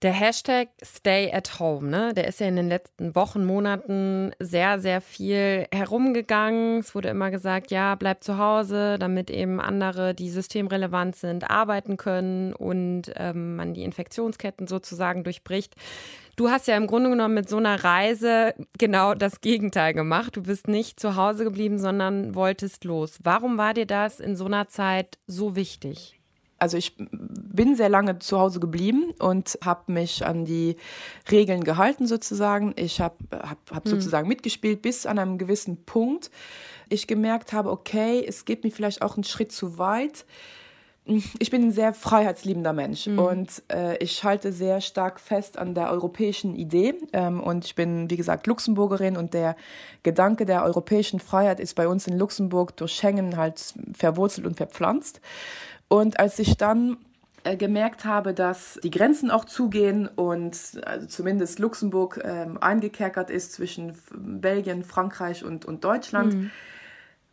Der 0.01 0.13
Hashtag 0.13 0.70
Stay 0.84 1.31
at 1.31 1.60
Home, 1.60 1.88
ne, 1.88 2.12
der 2.15 2.27
ist 2.27 2.39
ja 2.39 2.48
in 2.48 2.55
den 2.55 2.70
letzten 2.70 3.13
Wochen, 3.13 3.46
Monaten 3.46 4.31
sehr, 4.39 4.79
sehr 4.79 5.00
viel 5.00 5.67
herumgegangen. 5.72 6.79
Es 6.79 6.96
wurde 6.96 7.10
immer 7.10 7.29
gesagt, 7.29 7.70
ja, 7.70 7.93
bleib 7.93 8.24
zu 8.24 8.39
Hause, 8.39 8.98
damit 8.98 9.29
eben 9.29 9.62
andere, 9.62 10.15
die 10.15 10.31
systemrelevant 10.31 11.15
sind, 11.17 11.51
arbeiten 11.51 11.98
können 11.98 12.53
und 12.53 13.12
ähm, 13.15 13.55
man 13.55 13.75
die 13.75 13.84
Infektionsketten 13.84 14.65
sozusagen 14.65 15.24
durchbricht. 15.24 15.75
Du 16.36 16.50
hast 16.50 16.67
ja 16.67 16.77
im 16.77 16.88
Grunde 16.88 17.12
genommen 17.12 17.36
mit 17.36 17.48
so 17.48 17.58
einer 17.58 17.84
Reise 17.84 18.55
genau 18.79 19.13
das 19.13 19.39
Gegenteil 19.41 19.93
gemacht. 19.93 20.36
Du 20.36 20.41
bist 20.41 20.67
nicht 20.67 21.00
zu 21.00 21.15
Hause 21.15 21.43
geblieben, 21.43 21.77
sondern 21.77 22.34
wolltest 22.34 22.86
los. 22.86 23.20
Warum 23.22 23.60
war 23.60 23.75
dir 23.75 23.86
das 23.86 24.20
in 24.20 24.36
so 24.36 24.46
einer 24.46 24.67
Zeit 24.67 25.20
so 25.27 25.55
wichtig? 25.55 26.17
also 26.62 26.77
ich 26.77 26.96
bin 27.53 27.75
sehr 27.75 27.89
lange 27.89 28.20
zu 28.20 28.39
Hause 28.39 28.60
geblieben 28.60 29.13
und 29.20 29.58
habe 29.63 29.91
mich 29.91 30.25
an 30.25 30.46
die 30.46 30.77
Regeln 31.31 31.63
gehalten 31.63 32.08
sozusagen. 32.08 32.74
Ich 32.77 33.01
habe 33.01 33.15
hab, 33.31 33.60
hab 33.72 33.86
mhm. 33.86 33.89
sozusagen 33.89 34.27
mitgespielt 34.27 34.81
bis 34.81 35.05
an 35.05 35.20
einem 35.20 35.38
gewissen 35.38 35.84
Punkt. 35.86 36.31
Ich 36.89 37.08
gemerkt 37.08 37.53
habe, 37.53 37.72
okay, 37.72 38.24
es 38.27 38.46
geht 38.46 38.63
mir 38.63 38.72
vielleicht 38.72 39.01
auch 39.01 39.15
einen 39.15 39.24
Schritt 39.24 39.51
zu 39.51 39.77
weit. 39.77 40.25
Ich 41.39 41.50
bin 41.50 41.63
ein 41.63 41.72
sehr 41.72 41.93
freiheitsliebender 41.93 42.74
Mensch 42.74 43.08
mhm. 43.08 43.20
und 43.20 43.63
äh, 43.74 43.98
ich 43.98 44.24
halte 44.24 44.53
sehr 44.53 44.81
stark 44.81 45.20
fest 45.20 45.58
an 45.58 45.74
der 45.74 45.91
europäischen 45.91 46.55
Idee. 46.55 46.93
Ähm, 47.12 47.41
und 47.41 47.65
ich 47.65 47.74
bin, 47.74 48.10
wie 48.10 48.17
gesagt, 48.17 48.46
Luxemburgerin 48.46 49.17
und 49.17 49.34
der 49.34 49.55
Gedanke 50.03 50.46
der 50.46 50.63
europäischen 50.63 51.20
Freiheit 51.20 51.60
ist 51.60 51.74
bei 51.74 51.88
uns 51.88 52.05
in 52.05 52.17
Luxemburg 52.20 52.77
durch 52.77 52.93
Schengen 52.93 53.36
halt 53.36 53.74
verwurzelt 53.93 54.46
und 54.46 54.58
verpflanzt. 54.58 55.22
Und 55.88 56.20
als 56.20 56.38
ich 56.38 56.55
dann 56.55 56.98
äh, 57.43 57.57
gemerkt 57.57 58.05
habe, 58.05 58.33
dass 58.33 58.79
die 58.83 58.91
Grenzen 58.91 59.31
auch 59.31 59.45
zugehen 59.45 60.07
und 60.07 60.57
also 60.86 61.07
zumindest 61.07 61.60
Luxemburg 61.60 62.21
ähm, 62.24 62.57
eingekerkert 62.62 63.29
ist 63.29 63.53
zwischen 63.53 63.98
Belgien, 64.13 64.83
Frankreich 64.83 65.43
und, 65.43 65.65
und 65.65 65.83
Deutschland, 65.83 66.33
mhm. 66.33 66.51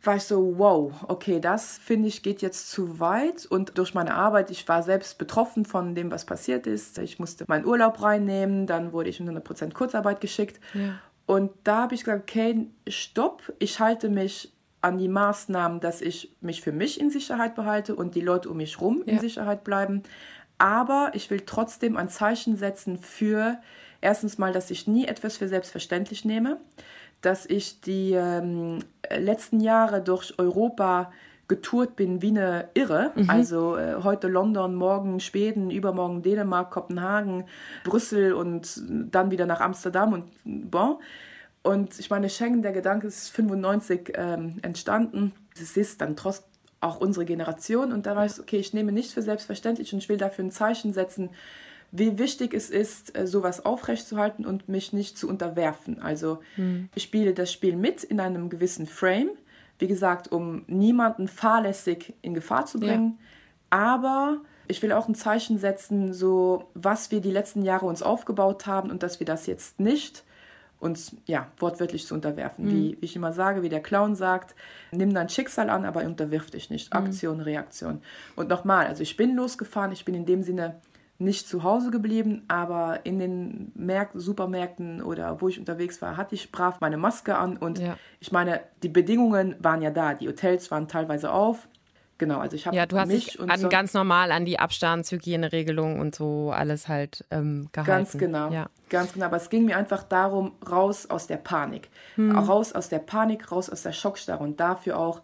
war 0.01 0.15
ich 0.15 0.23
so, 0.23 0.57
wow, 0.57 0.93
okay, 1.07 1.39
das 1.39 1.77
finde 1.77 2.07
ich 2.07 2.23
geht 2.23 2.41
jetzt 2.41 2.71
zu 2.71 2.99
weit. 2.99 3.45
Und 3.45 3.77
durch 3.77 3.93
meine 3.93 4.15
Arbeit, 4.15 4.49
ich 4.49 4.67
war 4.67 4.81
selbst 4.81 5.17
betroffen 5.17 5.65
von 5.65 5.93
dem, 5.93 6.11
was 6.11 6.25
passiert 6.25 6.65
ist. 6.65 6.97
Ich 6.97 7.19
musste 7.19 7.45
meinen 7.47 7.65
Urlaub 7.65 8.01
reinnehmen, 8.01 8.65
dann 8.65 8.93
wurde 8.93 9.09
ich 9.09 9.19
in 9.19 9.29
100% 9.29 9.73
Kurzarbeit 9.73 10.21
geschickt. 10.21 10.59
Ja. 10.73 10.99
Und 11.25 11.51
da 11.63 11.83
habe 11.83 11.93
ich 11.93 12.03
gesagt, 12.03 12.23
okay, 12.23 12.67
stopp, 12.87 13.53
ich 13.59 13.79
halte 13.79 14.09
mich 14.09 14.51
an 14.81 14.97
die 14.97 15.07
Maßnahmen, 15.07 15.79
dass 15.79 16.01
ich 16.01 16.33
mich 16.41 16.61
für 16.61 16.71
mich 16.71 16.99
in 16.99 17.09
Sicherheit 17.09 17.55
behalte 17.55 17.95
und 17.95 18.15
die 18.15 18.21
Leute 18.21 18.49
um 18.49 18.57
mich 18.57 18.77
herum 18.77 19.03
in 19.05 19.19
Sicherheit 19.19 19.63
bleiben. 19.63 20.03
Aber 20.57 21.11
ich 21.13 21.29
will 21.29 21.41
trotzdem 21.45 21.97
ein 21.97 22.09
Zeichen 22.09 22.55
setzen 22.55 22.97
für 22.97 23.57
erstens 24.01 24.37
mal, 24.37 24.53
dass 24.53 24.71
ich 24.71 24.87
nie 24.87 25.05
etwas 25.05 25.37
für 25.37 25.47
selbstverständlich 25.47 26.25
nehme, 26.25 26.57
dass 27.21 27.45
ich 27.45 27.81
die 27.81 28.13
ähm, 28.13 28.79
letzten 29.09 29.59
Jahre 29.59 30.01
durch 30.01 30.37
Europa 30.37 31.11
getourt 31.49 31.95
bin 31.95 32.21
wie 32.21 32.29
eine 32.29 32.69
Irre. 32.75 33.11
Mhm. 33.15 33.29
Also 33.29 33.75
äh, 33.75 33.95
heute 34.03 34.27
London, 34.27 34.75
morgen 34.75 35.19
Schweden, 35.19 35.71
übermorgen 35.71 36.21
Dänemark, 36.21 36.71
Kopenhagen, 36.71 37.45
Brüssel 37.83 38.33
und 38.33 38.81
dann 38.87 39.31
wieder 39.31 39.45
nach 39.45 39.59
Amsterdam 39.59 40.13
und 40.13 40.25
bon. 40.45 40.99
Und 41.61 41.99
ich 41.99 42.09
meine, 42.09 42.29
Schengen, 42.29 42.61
der 42.61 42.71
Gedanke 42.71 43.07
ist 43.07 43.29
95 43.29 44.13
ähm, 44.15 44.55
entstanden. 44.61 45.33
Es 45.61 45.75
ist 45.75 46.01
dann 46.01 46.15
trotz 46.15 46.43
auch 46.81 46.99
unsere 46.99 47.25
Generation. 47.25 47.91
Und 47.91 48.05
da 48.05 48.15
war 48.15 48.25
ich, 48.25 48.39
okay, 48.39 48.57
ich 48.57 48.73
nehme 48.73 48.91
nicht 48.91 49.11
für 49.11 49.21
selbstverständlich 49.21 49.93
und 49.93 49.99
ich 49.99 50.09
will 50.09 50.17
dafür 50.17 50.45
ein 50.45 50.51
Zeichen 50.51 50.93
setzen, 50.93 51.29
wie 51.91 52.17
wichtig 52.17 52.53
es 52.53 52.69
ist, 52.69 53.17
äh, 53.17 53.27
sowas 53.27 53.65
aufrechtzuerhalten 53.65 54.45
und 54.45 54.69
mich 54.69 54.93
nicht 54.93 55.17
zu 55.17 55.27
unterwerfen. 55.27 56.01
Also 56.01 56.39
hm. 56.55 56.89
ich 56.95 57.03
spiele 57.03 57.33
das 57.33 57.51
Spiel 57.51 57.75
mit 57.75 58.03
in 58.03 58.19
einem 58.19 58.49
gewissen 58.49 58.85
Frame, 58.85 59.31
wie 59.79 59.87
gesagt, 59.87 60.31
um 60.31 60.63
niemanden 60.67 61.27
fahrlässig 61.27 62.13
in 62.21 62.33
Gefahr 62.33 62.65
zu 62.65 62.79
bringen. 62.79 63.17
Ja. 63.71 63.77
Aber 63.95 64.41
ich 64.67 64.81
will 64.81 64.91
auch 64.91 65.07
ein 65.07 65.15
Zeichen 65.15 65.57
setzen, 65.57 66.13
so 66.13 66.69
was 66.73 67.11
wir 67.11 67.21
die 67.21 67.31
letzten 67.31 67.63
Jahre 67.63 67.87
uns 67.87 68.03
aufgebaut 68.03 68.67
haben 68.67 68.91
und 68.91 69.03
dass 69.03 69.19
wir 69.19 69.25
das 69.25 69.47
jetzt 69.47 69.79
nicht 69.79 70.23
uns 70.79 71.15
ja 71.25 71.47
wortwörtlich 71.57 72.05
zu 72.05 72.13
unterwerfen. 72.13 72.65
Mhm. 72.65 72.69
Wie, 72.71 72.97
wie, 72.99 73.05
ich 73.05 73.15
immer 73.15 73.33
sage, 73.33 73.61
wie 73.61 73.69
der 73.69 73.81
Clown 73.81 74.15
sagt, 74.15 74.55
nimm 74.91 75.13
dein 75.13 75.29
Schicksal 75.29 75.69
an, 75.69 75.85
aber 75.85 76.03
unterwirf 76.03 76.49
dich 76.51 76.69
nicht. 76.69 76.93
Mhm. 76.93 76.99
Aktion, 76.99 77.41
Reaktion. 77.41 78.01
Und 78.35 78.49
nochmal, 78.49 78.87
also 78.87 79.03
ich 79.03 79.17
bin 79.17 79.35
losgefahren, 79.35 79.91
ich 79.91 80.05
bin 80.05 80.15
in 80.15 80.25
dem 80.25 80.43
Sinne 80.43 80.75
nicht 81.21 81.49
zu 81.49 81.63
Hause 81.63 81.91
geblieben, 81.91 82.43
aber 82.47 83.01
in 83.03 83.19
den 83.19 83.73
Märkten, 83.75 84.21
Supermärkten 84.21 85.01
oder 85.01 85.41
wo 85.41 85.49
ich 85.49 85.59
unterwegs 85.59 86.01
war, 86.01 86.15
hatte 86.15 86.33
ich 86.33 86.49
brav 86.49 86.79
meine 86.79 86.95
Maske 86.95 87.37
an 87.37 87.57
und 87.57 87.79
ja. 87.79 87.97
ich 88.21 88.31
meine, 88.31 88.61
die 88.83 88.89
Bedingungen 88.89 89.55
waren 89.59 89.81
ja 89.81 89.91
da. 89.91 90.13
Die 90.13 90.29
Hotels 90.29 90.71
waren 90.71 90.87
teilweise 90.87 91.33
auf, 91.33 91.67
Genau, 92.19 92.39
also 92.39 92.55
ich 92.55 92.67
habe 92.67 92.75
Ja, 92.75 92.85
du 92.85 92.99
hast 92.99 93.07
mich 93.07 93.37
dich 93.37 93.49
an, 93.49 93.59
so 93.59 93.69
ganz 93.69 93.93
normal 93.93 94.31
an 94.31 94.45
die 94.45 94.59
Abstandshygieneregelung 94.59 95.99
und 95.99 96.13
so 96.13 96.51
alles 96.51 96.87
halt 96.87 97.25
ähm, 97.31 97.69
gehalten. 97.71 97.89
Ganz 97.89 98.17
genau, 98.17 98.51
ja. 98.51 98.67
ganz 98.89 99.13
genau. 99.13 99.25
Aber 99.25 99.37
es 99.37 99.49
ging 99.49 99.65
mir 99.65 99.77
einfach 99.77 100.03
darum, 100.03 100.51
raus 100.69 101.09
aus 101.09 101.27
der 101.27 101.37
Panik. 101.37 101.89
Hm. 102.15 102.37
Raus 102.37 102.73
aus 102.73 102.89
der 102.89 102.99
Panik, 102.99 103.51
raus 103.51 103.69
aus 103.69 103.81
der 103.81 103.93
Schockstarre 103.93 104.43
und 104.43 104.59
dafür 104.59 104.99
auch 104.99 105.21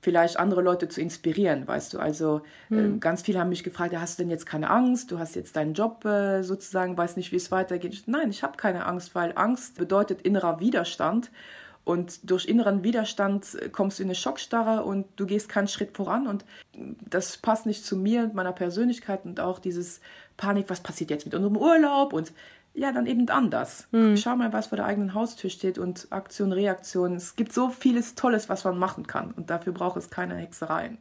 vielleicht 0.00 0.38
andere 0.38 0.62
Leute 0.62 0.88
zu 0.88 1.02
inspirieren, 1.02 1.68
weißt 1.68 1.92
du. 1.92 1.98
Also 1.98 2.40
hm. 2.68 2.96
äh, 2.96 2.98
ganz 2.98 3.22
viele 3.22 3.40
haben 3.40 3.50
mich 3.50 3.62
gefragt, 3.62 3.92
ja, 3.92 4.00
hast 4.00 4.18
du 4.18 4.22
denn 4.22 4.30
jetzt 4.30 4.46
keine 4.46 4.70
Angst? 4.70 5.12
Du 5.12 5.18
hast 5.18 5.36
jetzt 5.36 5.54
deinen 5.54 5.74
Job 5.74 6.04
äh, 6.06 6.42
sozusagen, 6.42 6.96
weiß 6.96 7.16
nicht, 7.16 7.30
wie 7.30 7.36
es 7.36 7.50
weitergeht. 7.50 8.04
Nein, 8.06 8.30
ich 8.30 8.42
habe 8.42 8.56
keine 8.56 8.86
Angst, 8.86 9.14
weil 9.14 9.32
Angst 9.36 9.76
bedeutet 9.76 10.22
innerer 10.22 10.60
Widerstand. 10.60 11.30
Und 11.88 12.30
durch 12.30 12.44
inneren 12.44 12.84
Widerstand 12.84 13.56
kommst 13.72 13.98
du 13.98 14.02
in 14.02 14.08
eine 14.08 14.14
Schockstarre 14.14 14.84
und 14.84 15.06
du 15.16 15.24
gehst 15.24 15.48
keinen 15.48 15.68
Schritt 15.68 15.96
voran. 15.96 16.26
Und 16.26 16.44
das 17.08 17.38
passt 17.38 17.64
nicht 17.64 17.82
zu 17.82 17.96
mir 17.96 18.24
und 18.24 18.34
meiner 18.34 18.52
Persönlichkeit 18.52 19.24
und 19.24 19.40
auch 19.40 19.58
dieses 19.58 20.02
Panik, 20.36 20.68
was 20.68 20.82
passiert 20.82 21.08
jetzt 21.08 21.24
mit 21.24 21.34
unserem 21.34 21.56
Urlaub? 21.56 22.12
Und 22.12 22.34
ja, 22.74 22.92
dann 22.92 23.06
eben 23.06 23.26
anders. 23.30 23.88
Hm. 23.92 24.18
Schau 24.18 24.36
mal, 24.36 24.52
was 24.52 24.66
vor 24.66 24.76
der 24.76 24.84
eigenen 24.84 25.14
Haustür 25.14 25.48
steht 25.48 25.78
und 25.78 26.08
Aktion, 26.10 26.52
Reaktion. 26.52 27.14
Es 27.14 27.36
gibt 27.36 27.54
so 27.54 27.70
vieles 27.70 28.14
Tolles, 28.14 28.50
was 28.50 28.64
man 28.64 28.78
machen 28.78 29.06
kann. 29.06 29.30
Und 29.30 29.48
dafür 29.48 29.72
braucht 29.72 29.96
es 29.96 30.10
keine 30.10 30.36
Hexereien. 30.36 30.98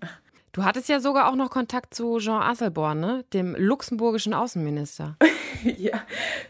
Du 0.58 0.66
hattest 0.66 0.90
ja 0.90 1.00
sogar 1.00 1.30
auch 1.30 1.36
noch 1.36 1.52
Kontakt 1.52 1.94
zu 1.94 2.18
Jean 2.18 2.42
Asselborn, 2.42 3.00
ne? 3.00 3.24
dem 3.32 3.56
luxemburgischen 3.56 4.34
Außenminister. 4.34 5.16
ja, 5.64 6.02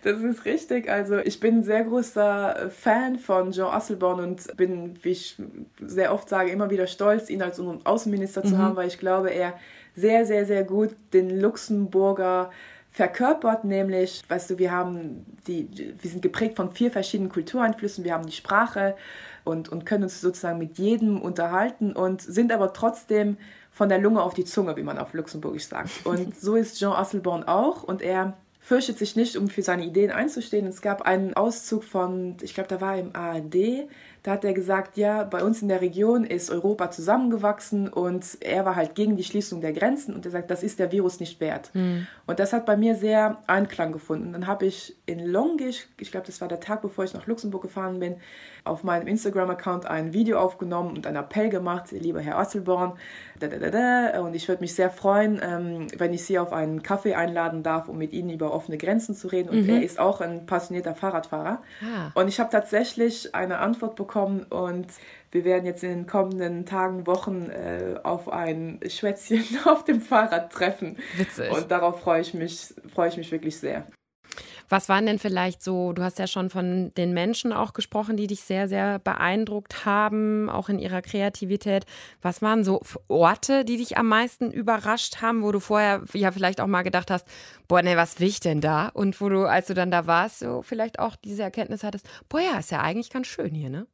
das 0.01 0.21
ist 0.21 0.45
richtig. 0.45 0.89
Also 0.89 1.17
ich 1.17 1.41
bin 1.41 1.57
ein 1.57 1.63
sehr 1.63 1.83
großer 1.83 2.69
Fan 2.69 3.19
von 3.19 3.51
Jean 3.51 3.65
Asselborn 3.65 4.21
und 4.21 4.55
bin, 4.55 4.97
wie 5.03 5.09
ich 5.09 5.35
sehr 5.81 6.13
oft 6.13 6.29
sage, 6.29 6.51
immer 6.51 6.69
wieder 6.69 6.87
stolz, 6.87 7.29
ihn 7.29 7.41
als 7.41 7.59
Außenminister 7.59 8.43
zu 8.43 8.55
mhm. 8.55 8.59
haben, 8.59 8.75
weil 8.77 8.87
ich 8.87 8.97
glaube, 8.97 9.31
er 9.31 9.55
sehr, 9.93 10.25
sehr, 10.25 10.45
sehr 10.45 10.63
gut 10.63 10.91
den 11.11 11.41
Luxemburger 11.41 12.49
verkörpert, 12.89 13.65
nämlich, 13.65 14.23
weißt 14.29 14.51
du, 14.51 14.57
wir 14.57 14.71
haben 14.71 15.25
die, 15.47 15.67
wir 15.99 16.09
sind 16.09 16.21
geprägt 16.21 16.55
von 16.55 16.71
vier 16.71 16.91
verschiedenen 16.91 17.29
Kultureinflüssen, 17.29 18.05
wir 18.05 18.13
haben 18.13 18.25
die 18.25 18.31
Sprache 18.31 18.95
und, 19.43 19.67
und 19.67 19.85
können 19.85 20.03
uns 20.03 20.21
sozusagen 20.21 20.59
mit 20.59 20.77
jedem 20.77 21.21
unterhalten 21.21 21.91
und 21.91 22.21
sind 22.21 22.53
aber 22.53 22.71
trotzdem 22.71 23.35
von 23.77 23.89
der 23.89 23.99
Lunge 23.99 24.23
auf 24.23 24.33
die 24.33 24.43
Zunge, 24.43 24.75
wie 24.75 24.81
man 24.81 24.97
auf 24.97 25.13
Luxemburgisch 25.13 25.67
sagt. 25.67 26.03
Und 26.03 26.39
so 26.39 26.55
ist 26.55 26.79
Jean 26.79 26.93
Asselborn 26.93 27.43
auch 27.43 27.83
und 27.83 28.01
er 28.01 28.35
fürchtet 28.59 28.97
sich 28.97 29.15
nicht, 29.15 29.37
um 29.37 29.49
für 29.49 29.61
seine 29.61 29.85
Ideen 29.85 30.09
einzustehen. 30.09 30.65
Es 30.65 30.81
gab 30.81 31.03
einen 31.03 31.35
Auszug 31.35 31.83
von, 31.83 32.37
ich 32.41 32.55
glaube, 32.55 32.69
da 32.69 32.81
war 32.81 32.97
im 32.97 33.15
ARD, 33.15 33.87
da 34.23 34.31
hat 34.31 34.43
er 34.43 34.53
gesagt, 34.53 34.97
ja, 34.97 35.23
bei 35.23 35.43
uns 35.43 35.61
in 35.61 35.69
der 35.69 35.81
Region 35.81 36.25
ist 36.25 36.51
Europa 36.51 36.91
zusammengewachsen 36.91 37.87
und 37.87 38.37
er 38.41 38.65
war 38.65 38.75
halt 38.75 38.95
gegen 38.95 39.15
die 39.15 39.23
Schließung 39.23 39.61
der 39.61 39.73
Grenzen 39.73 40.13
und 40.13 40.25
er 40.25 40.31
sagt, 40.31 40.51
das 40.51 40.63
ist 40.63 40.79
der 40.79 40.91
Virus 40.91 41.19
nicht 41.19 41.39
wert. 41.39 41.71
Mhm. 41.73 42.07
Und 42.25 42.39
das 42.39 42.51
hat 42.51 42.65
bei 42.65 42.75
mir 42.75 42.95
sehr 42.95 43.37
Einklang 43.47 43.91
gefunden. 43.91 44.33
Dann 44.33 44.47
habe 44.47 44.65
ich 44.65 44.97
in 45.05 45.25
Longisch, 45.25 45.87
ich 45.99 46.11
glaube, 46.11 46.25
das 46.25 46.41
war 46.41 46.47
der 46.47 46.59
Tag, 46.59 46.81
bevor 46.81 47.05
ich 47.05 47.13
nach 47.13 47.27
Luxemburg 47.27 47.61
gefahren 47.61 47.99
bin, 47.99 48.15
auf 48.65 48.83
meinem 48.83 49.07
Instagram-Account 49.07 49.85
ein 49.85 50.11
Video 50.11 50.39
aufgenommen 50.39 50.97
und 50.97 51.07
einen 51.07 51.15
Appell 51.15 51.49
gemacht, 51.49 51.91
lieber 51.91 52.19
Herr 52.19 52.37
Asselborn, 52.37 52.97
da, 53.39 53.47
da, 53.47 53.69
da, 53.69 54.19
und 54.21 54.35
ich 54.35 54.47
würde 54.49 54.61
mich 54.61 54.75
sehr 54.75 54.89
freuen, 54.89 55.39
ähm, 55.41 55.87
wenn 55.97 56.13
ich 56.13 56.25
Sie 56.25 56.37
auf 56.37 56.51
einen 56.51 56.83
Kaffee 56.83 57.13
einladen 57.13 57.63
darf, 57.63 57.87
um 57.87 57.97
mit 57.97 58.11
Ihnen 58.11 58.29
über 58.29 58.51
offene 58.51 58.77
Grenzen 58.77 59.15
zu 59.15 59.27
reden. 59.29 59.49
Und 59.49 59.63
mhm. 59.63 59.69
er 59.69 59.83
ist 59.83 59.99
auch 59.99 60.19
ein 60.19 60.45
passionierter 60.47 60.95
Fahrradfahrer. 60.95 61.61
Ah. 61.81 62.11
Und 62.13 62.27
ich 62.27 62.41
habe 62.41 62.49
tatsächlich 62.49 63.33
eine 63.33 63.59
Antwort 63.59 63.95
bekommen 63.95 64.06
und 64.15 64.87
wir 65.31 65.45
werden 65.45 65.65
jetzt 65.65 65.83
in 65.83 65.89
den 65.89 66.07
kommenden 66.07 66.65
Tagen, 66.65 67.05
Wochen 67.05 67.49
äh, 67.49 67.99
auf 68.03 68.29
ein 68.29 68.79
Schwätzchen 68.87 69.43
auf 69.65 69.83
dem 69.83 70.01
Fahrrad 70.01 70.51
treffen. 70.51 70.97
Witzig. 71.17 71.51
Und 71.51 71.69
darauf 71.69 72.01
freue 72.01 72.21
ich 72.21 72.33
mich, 72.33 72.73
freue 72.93 73.09
ich 73.09 73.17
mich 73.17 73.31
wirklich 73.31 73.57
sehr. 73.59 73.85
Was 74.69 74.89
waren 74.89 75.05
denn 75.05 75.19
vielleicht 75.19 75.63
so, 75.63 75.93
du 75.93 76.03
hast 76.03 76.19
ja 76.19 76.27
schon 76.27 76.49
von 76.49 76.91
den 76.95 77.13
Menschen 77.13 77.53
auch 77.53 77.71
gesprochen, 77.73 78.17
die 78.17 78.27
dich 78.27 78.41
sehr, 78.41 78.67
sehr 78.67 78.99
beeindruckt 78.99 79.85
haben, 79.85 80.49
auch 80.49 80.67
in 80.67 80.79
ihrer 80.79 81.01
Kreativität. 81.01 81.85
Was 82.21 82.41
waren 82.41 82.65
so 82.65 82.81
Orte, 83.07 83.63
die 83.63 83.77
dich 83.77 83.97
am 83.97 84.09
meisten 84.09 84.51
überrascht 84.51 85.21
haben, 85.21 85.41
wo 85.41 85.53
du 85.53 85.61
vorher 85.61 86.03
ja 86.13 86.31
vielleicht 86.31 86.59
auch 86.59 86.67
mal 86.67 86.81
gedacht 86.81 87.11
hast, 87.11 87.25
boah, 87.69 87.81
ne, 87.81 87.95
was 87.95 88.19
will 88.19 88.27
ich 88.27 88.41
denn 88.41 88.59
da? 88.59 88.89
Und 88.89 89.21
wo 89.21 89.29
du, 89.29 89.45
als 89.45 89.67
du 89.67 89.73
dann 89.73 89.91
da 89.91 90.05
warst, 90.05 90.39
so 90.39 90.61
vielleicht 90.61 90.99
auch 90.99 91.15
diese 91.15 91.43
Erkenntnis 91.43 91.83
hattest, 91.83 92.07
boah, 92.27 92.41
ja, 92.41 92.59
ist 92.59 92.71
ja 92.71 92.81
eigentlich 92.81 93.09
ganz 93.09 93.27
schön 93.27 93.53
hier, 93.53 93.69
ne? 93.69 93.87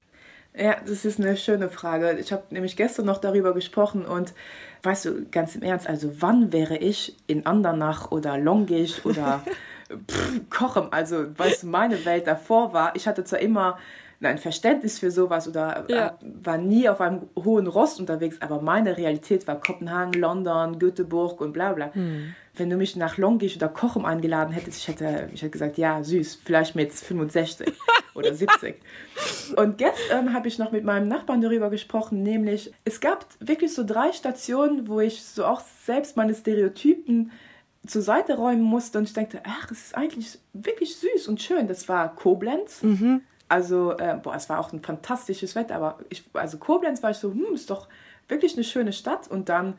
Ja, 0.55 0.75
das 0.85 1.03
ist 1.03 1.19
eine 1.19 1.35
schöne 1.35 1.69
Frage. 1.69 2.17
Ich 2.19 2.31
habe 2.31 2.43
nämlich 2.51 2.75
gestern 2.75 3.05
noch 3.05 3.17
darüber 3.17 3.53
gesprochen 3.53 4.05
und 4.05 4.33
weißt 4.83 5.05
du, 5.05 5.25
ganz 5.31 5.55
im 5.55 5.63
Ernst, 5.63 5.87
also 5.87 6.21
wann 6.21 6.53
wäre 6.53 6.77
ich 6.77 7.17
in 7.27 7.45
Andernach 7.45 8.11
oder 8.11 8.37
Longisch 8.37 9.03
oder 9.05 9.43
pff, 10.11 10.41
kochen. 10.49 10.87
Also, 10.91 11.25
weißt 11.37 11.63
du, 11.63 11.67
meine 11.67 12.05
Welt 12.05 12.27
davor 12.27 12.73
war, 12.73 12.95
ich 12.95 13.07
hatte 13.07 13.23
zwar 13.23 13.39
immer 13.39 13.77
ein 14.21 14.37
Verständnis 14.37 14.99
für 14.99 15.11
sowas 15.11 15.47
oder 15.47 15.85
ja. 15.89 16.07
Äh, 16.07 16.11
war 16.43 16.57
nie 16.57 16.87
auf 16.87 17.01
einem 17.01 17.23
hohen 17.37 17.67
Rost 17.67 17.99
unterwegs, 17.99 18.37
aber 18.41 18.61
meine 18.61 18.95
Realität 18.95 19.47
war 19.47 19.59
Kopenhagen, 19.59 20.13
London, 20.13 20.79
Göteborg 20.79 21.41
und 21.41 21.53
bla 21.53 21.73
bla. 21.73 21.93
Hm. 21.93 22.35
Wenn 22.55 22.69
du 22.69 22.77
mich 22.77 22.95
nach 22.95 23.17
Longisch 23.17 23.55
oder 23.55 23.67
Kochum 23.67 24.05
eingeladen 24.05 24.53
hättest, 24.53 24.77
ich 24.77 24.87
hätte, 24.87 25.29
ich 25.33 25.41
hätte 25.41 25.51
gesagt, 25.51 25.77
ja, 25.77 26.03
süß, 26.03 26.41
vielleicht 26.45 26.75
mit 26.75 26.93
65 26.93 27.73
oder 28.13 28.33
70. 28.33 28.75
Und 29.55 29.79
gestern 29.79 30.33
habe 30.33 30.47
ich 30.47 30.59
noch 30.59 30.71
mit 30.71 30.83
meinem 30.83 31.07
Nachbarn 31.07 31.41
darüber 31.41 31.69
gesprochen, 31.69 32.21
nämlich 32.21 32.71
es 32.85 32.99
gab 32.99 33.25
wirklich 33.39 33.73
so 33.73 33.83
drei 33.83 34.11
Stationen, 34.11 34.87
wo 34.87 34.99
ich 34.99 35.23
so 35.23 35.45
auch 35.45 35.61
selbst 35.85 36.15
meine 36.15 36.35
Stereotypen 36.35 37.31
zur 37.85 38.01
Seite 38.01 38.35
räumen 38.35 38.61
musste 38.61 38.97
und 38.97 39.05
ich 39.05 39.13
dachte, 39.13 39.41
ach, 39.45 39.69
es 39.71 39.87
ist 39.87 39.95
eigentlich 39.95 40.39
wirklich 40.53 40.95
süß 40.97 41.27
und 41.27 41.41
schön. 41.41 41.67
Das 41.67 41.89
war 41.89 42.15
Koblenz. 42.15 42.81
Mhm. 42.81 43.21
Also, 43.49 43.91
äh, 43.97 44.17
boah, 44.21 44.35
es 44.35 44.49
war 44.49 44.59
auch 44.59 44.71
ein 44.71 44.81
fantastisches 44.81 45.55
Wetter, 45.55 45.75
aber 45.75 45.99
ich, 46.09 46.23
also 46.33 46.57
Koblenz 46.57 47.03
war 47.03 47.11
ich 47.11 47.17
so, 47.17 47.31
hm, 47.31 47.53
ist 47.53 47.69
doch 47.69 47.87
wirklich 48.27 48.55
eine 48.55 48.63
schöne 48.63 48.93
Stadt 48.93 49.27
und 49.27 49.49
dann 49.49 49.75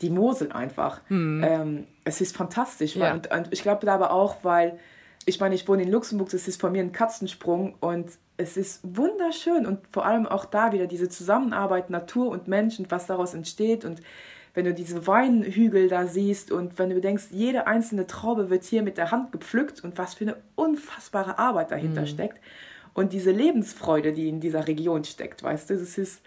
die 0.00 0.10
Mosel 0.10 0.52
einfach. 0.52 1.00
Mhm. 1.08 1.44
Ähm, 1.46 1.86
es 2.04 2.20
ist 2.20 2.36
fantastisch. 2.36 2.96
Ja. 2.96 3.12
Und, 3.12 3.30
und, 3.30 3.48
ich 3.52 3.62
glaube 3.62 3.90
aber 3.90 4.12
auch, 4.12 4.36
weil 4.42 4.78
ich 5.26 5.40
meine, 5.40 5.54
ich 5.54 5.68
wohne 5.68 5.82
in 5.82 5.90
Luxemburg, 5.90 6.30
das 6.30 6.48
ist 6.48 6.60
von 6.60 6.72
mir 6.72 6.82
ein 6.82 6.92
Katzensprung 6.92 7.74
und 7.80 8.10
es 8.36 8.56
ist 8.56 8.80
wunderschön 8.82 9.66
und 9.66 9.80
vor 9.92 10.06
allem 10.06 10.26
auch 10.26 10.46
da 10.46 10.72
wieder 10.72 10.86
diese 10.86 11.08
Zusammenarbeit 11.08 11.90
Natur 11.90 12.30
und 12.30 12.48
Mensch 12.48 12.78
und 12.78 12.90
was 12.90 13.06
daraus 13.06 13.34
entsteht 13.34 13.84
und 13.84 14.00
wenn 14.54 14.64
du 14.64 14.74
diese 14.74 15.06
Weinhügel 15.06 15.88
da 15.88 16.06
siehst 16.06 16.50
und 16.50 16.78
wenn 16.78 16.90
du 16.90 17.00
denkst, 17.00 17.26
jede 17.30 17.66
einzelne 17.66 18.06
Traube 18.06 18.50
wird 18.50 18.64
hier 18.64 18.82
mit 18.82 18.96
der 18.96 19.10
Hand 19.10 19.30
gepflückt 19.30 19.84
und 19.84 19.98
was 19.98 20.14
für 20.14 20.24
eine 20.24 20.36
unfassbare 20.56 21.38
Arbeit 21.38 21.70
dahinter 21.70 22.02
mhm. 22.02 22.06
steckt 22.06 22.40
und 22.94 23.12
diese 23.12 23.30
Lebensfreude, 23.30 24.12
die 24.12 24.28
in 24.28 24.40
dieser 24.40 24.66
Region 24.66 25.04
steckt, 25.04 25.42
weißt 25.42 25.70
du, 25.70 25.74
das 25.74 25.98
ist 25.98 26.22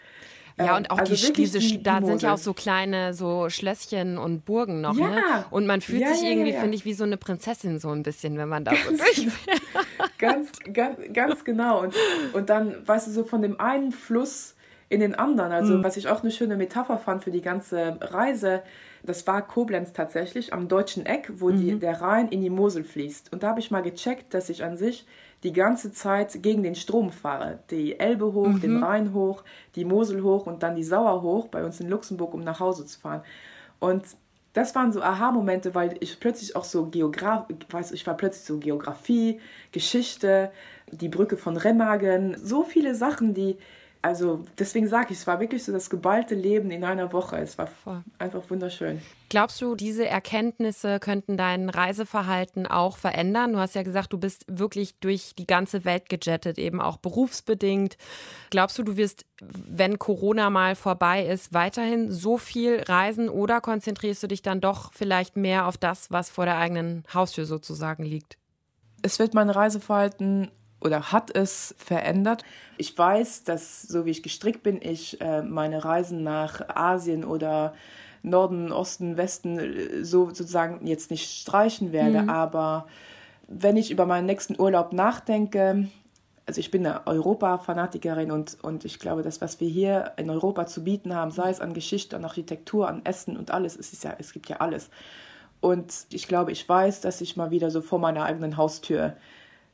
ja, 0.58 0.78
und 0.78 0.92
auch 0.92 1.00
also 1.00 1.16
die, 1.16 1.34
diese, 1.34 1.60
die, 1.60 1.78
die 1.78 1.84
da 1.84 2.02
sind 2.02 2.22
ja 2.22 2.34
auch 2.34 2.38
so 2.38 2.54
kleine 2.54 3.14
so 3.14 3.50
Schlösschen 3.50 4.18
und 4.18 4.46
Burgen 4.46 4.82
noch, 4.82 4.96
ja. 4.96 5.08
ne? 5.08 5.22
Und 5.50 5.66
man 5.66 5.82
fühlt 5.82 6.02
ja, 6.02 6.14
sich 6.14 6.24
irgendwie, 6.24 6.52
ja, 6.52 6.60
finde 6.60 6.76
ich, 6.76 6.86
wie 6.86 6.94
so 6.94 7.04
eine 7.04 7.18
Prinzessin 7.18 7.80
so 7.80 7.90
ein 7.90 8.04
bisschen, 8.04 8.38
wenn 8.38 8.50
man 8.50 8.64
da 8.64 8.74
so 8.76 8.90
durchfährt. 8.98 9.62
ganz, 10.20 10.52
ganz, 10.72 10.98
ganz 11.12 11.44
genau. 11.44 11.82
Und, 11.82 11.96
und 12.34 12.50
dann, 12.50 12.88
weißt 12.88 13.08
du, 13.08 13.12
so 13.12 13.24
von 13.24 13.42
dem 13.42 13.60
einen 13.60 13.92
Fluss 13.92 14.56
in 14.90 15.00
den 15.00 15.16
anderen. 15.16 15.52
Also 15.52 15.78
mhm. 15.78 15.84
was 15.84 15.98
ich 15.98 16.08
auch 16.08 16.22
eine 16.22 16.32
schöne 16.32 16.56
Metapher 16.56 17.00
fand 17.00 17.24
für 17.24 17.32
die 17.32 17.42
ganze 17.42 17.98
Reise, 18.00 18.62
das 19.04 19.26
war 19.26 19.46
Koblenz 19.46 19.92
tatsächlich 19.92 20.54
am 20.54 20.68
deutschen 20.68 21.06
Eck, 21.06 21.32
wo 21.38 21.50
mhm. 21.50 21.60
die, 21.60 21.80
der 21.80 22.00
Rhein 22.00 22.30
in 22.30 22.42
die 22.42 22.52
Mosel 22.52 22.84
fließt. 22.84 23.34
Und 23.34 23.44
da 23.44 23.50
habe 23.50 23.60
ich 23.60 23.72
mal 23.72 23.82
gecheckt, 23.82 24.34
dass 24.34 24.50
ich 24.50 24.64
an 24.64 24.78
sich 24.78 25.06
die 25.44 25.54
ganze 25.54 25.92
Zeit 25.92 26.42
gegen 26.42 26.64
den 26.64 26.76
Strom 26.76 27.12
fahre. 27.12 27.60
Die 27.70 28.00
Elbe 28.00 28.34
hoch, 28.34 28.48
mhm. 28.48 28.62
den 28.62 28.84
Rhein 28.84 29.14
hoch, 29.14 29.44
die 29.76 29.86
Mosel 29.86 30.24
hoch 30.24 30.48
und 30.48 30.64
dann 30.64 30.76
die 30.76 30.84
Sauer 30.84 31.22
hoch 31.22 31.48
bei 31.48 31.64
uns 31.64 31.80
in 31.80 31.90
Luxemburg, 31.90 32.34
um 32.34 32.44
nach 32.44 32.60
Hause 32.60 32.86
zu 32.86 33.00
fahren. 33.00 33.22
Und 33.80 34.04
das 34.54 34.76
waren 34.76 34.94
so 34.94 35.02
Aha-Momente, 35.02 35.76
weil 35.76 35.98
ich 36.00 36.20
plötzlich 36.20 36.56
auch 36.56 36.64
so 36.64 36.86
Geograf, 36.86 37.48
weiß 37.70 37.92
ich 37.92 38.06
war 38.06 38.16
plötzlich 38.16 38.46
so 38.46 38.60
Geografie, 38.60 39.40
Geschichte, 39.72 40.52
die 40.92 41.10
Brücke 41.10 41.38
von 41.38 41.58
Remagen, 41.58 42.38
so 42.38 42.64
viele 42.64 42.96
Sachen, 42.96 43.34
die 43.34 43.58
also 44.04 44.44
deswegen 44.60 44.90
sage 44.90 45.14
ich, 45.14 45.20
es 45.20 45.28
war 45.28 45.40
wirklich 45.40 45.64
so 45.64 45.72
das 45.72 45.90
geballte 45.90 46.36
Leben 46.36 46.72
in 46.72 46.84
einer 46.84 47.14
Woche. 47.14 47.38
Es 47.38 47.58
war 47.58 47.70
einfach 48.20 48.42
wunderschön. 48.50 49.02
Glaubst 49.30 49.62
du, 49.62 49.76
diese 49.76 50.06
Erkenntnisse 50.06 51.00
könnten 51.00 51.38
dein 51.38 51.70
Reiseverhalten 51.70 52.68
auch 52.68 52.98
verändern? 52.98 53.54
Du 53.54 53.60
hast 53.60 53.76
ja 53.76 53.84
gesagt, 53.84 54.12
du 54.12 54.18
bist 54.18 54.44
wirklich 54.50 55.00
durch 55.00 55.36
die 55.38 55.48
ganze 55.48 55.86
Welt 55.86 56.10
gejettet, 56.10 56.58
eben 56.58 56.82
auch 56.82 56.98
berufsbedingt. 56.98 57.96
Glaubst 58.50 58.78
du, 58.78 58.84
du 58.84 58.98
wirst, 58.98 59.26
wenn 59.40 59.98
Corona 60.00 60.50
mal 60.50 60.76
vorbei 60.76 61.26
ist, 61.26 61.54
weiterhin 61.54 62.12
so 62.12 62.38
viel 62.38 62.84
reisen 62.86 63.30
oder 63.30 63.62
konzentrierst 63.62 64.22
du 64.22 64.28
dich 64.28 64.42
dann 64.42 64.60
doch 64.60 64.92
vielleicht 64.92 65.38
mehr 65.38 65.66
auf 65.66 65.78
das, 65.78 66.12
was 66.12 66.30
vor 66.30 66.44
der 66.44 66.58
eigenen 66.58 67.06
Haustür 67.14 67.46
sozusagen 67.46 68.04
liegt? 68.04 68.38
Es 69.02 69.18
wird 69.18 69.34
mein 69.34 69.50
Reiseverhalten 69.50 70.52
oder 70.84 71.12
hat 71.12 71.36
es 71.36 71.76
verändert. 71.78 72.44
Ich 72.78 72.98
weiß, 72.98 73.44
dass 73.44 73.82
so 73.84 74.06
wie 74.06 74.12
ich 74.12 74.24
gestrickt 74.24 74.64
bin, 74.64 74.82
ich 74.82 75.22
äh, 75.22 75.42
meine 75.42 75.84
Reisen 75.84 76.24
nach 76.24 76.62
Asien 76.70 77.24
oder 77.24 77.74
Norden, 78.24 78.72
Osten, 78.72 79.18
Westen 79.18 79.60
äh, 79.60 80.04
so 80.04 80.28
sozusagen 80.28 80.86
jetzt 80.88 81.12
nicht 81.12 81.42
streichen 81.42 81.92
werde, 81.92 82.24
mhm. 82.24 82.30
aber 82.30 82.88
wenn 83.48 83.78
ich 83.78 83.92
über 83.92 84.06
meinen 84.06 84.26
nächsten 84.26 84.60
Urlaub 84.60 84.94
nachdenke, 84.94 85.90
also 86.46 86.60
ich 86.60 86.72
bin 86.72 86.86
eine 86.86 87.06
Europa-Fanatikerin 87.08 88.32
und, 88.32 88.58
und 88.62 88.86
ich 88.86 89.00
glaube, 89.00 89.22
das, 89.22 89.42
was 89.42 89.60
wir 89.60 89.70
hier 89.70 90.14
in 90.18 90.30
Europa 90.30 90.66
zu 90.66 90.84
bieten 90.84 91.16
haben, 91.16 91.32
sei 91.32 91.50
es 91.50 91.62
an 91.62 91.74
Geschichte, 91.74 92.16
an 92.16 92.26
Architektur, 92.26 92.88
an 92.88 93.02
Essen 93.06 93.38
und 93.38 93.52
alles, 93.52 93.78
es, 93.78 93.94
ist 93.94 94.04
ja, 94.04 94.16
es 94.18 94.34
gibt 94.34 94.50
ja 94.50 94.58
alles. 94.58 94.90
Und 95.62 96.08
ich 96.12 96.28
glaube, 96.28 96.52
ich 96.52 96.68
weiß, 96.68 97.02
dass 97.02 97.22
ich 97.22 97.38
mal 97.38 97.52
wieder 97.52 97.72
so 97.72 97.82
vor 97.82 98.00
meiner 98.00 98.26
eigenen 98.26 98.58
Haustür 98.58 99.16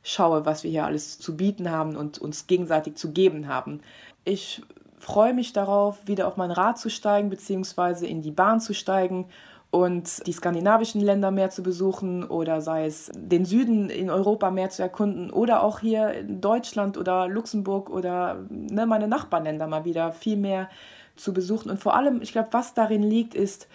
schaue, 0.02 0.46
was 0.46 0.64
wir 0.64 0.70
hier 0.70 0.86
alles 0.86 1.18
zu 1.18 1.36
bieten 1.36 1.70
haben 1.70 1.96
und 1.96 2.18
uns 2.18 2.46
gegenseitig 2.46 2.96
zu 2.96 3.12
geben 3.12 3.48
haben. 3.48 3.80
Ich 4.24 4.62
freue 4.98 5.34
mich 5.34 5.52
darauf, 5.52 6.06
wieder 6.06 6.26
auf 6.26 6.36
mein 6.36 6.50
Rad 6.50 6.78
zu 6.78 6.90
steigen, 6.90 7.30
beziehungsweise 7.30 8.06
in 8.06 8.22
die 8.22 8.30
Bahn 8.30 8.60
zu 8.60 8.74
steigen 8.74 9.26
und 9.70 10.26
die 10.26 10.32
skandinavischen 10.32 11.00
Länder 11.00 11.30
mehr 11.30 11.50
zu 11.50 11.62
besuchen 11.62 12.24
oder 12.24 12.60
sei 12.60 12.86
es 12.86 13.10
den 13.14 13.44
Süden 13.44 13.88
in 13.88 14.10
Europa 14.10 14.50
mehr 14.50 14.70
zu 14.70 14.82
erkunden 14.82 15.30
oder 15.30 15.62
auch 15.62 15.80
hier 15.80 16.12
in 16.12 16.40
Deutschland 16.40 16.98
oder 16.98 17.28
Luxemburg 17.28 17.88
oder 17.88 18.44
ne, 18.48 18.84
meine 18.86 19.06
Nachbarländer 19.06 19.68
mal 19.68 19.84
wieder 19.84 20.12
viel 20.12 20.36
mehr 20.36 20.68
zu 21.14 21.32
besuchen. 21.32 21.70
Und 21.70 21.78
vor 21.78 21.94
allem, 21.94 22.20
ich 22.20 22.32
glaube, 22.32 22.48
was 22.50 22.74
darin 22.74 23.02
liegt, 23.02 23.34
ist 23.34 23.68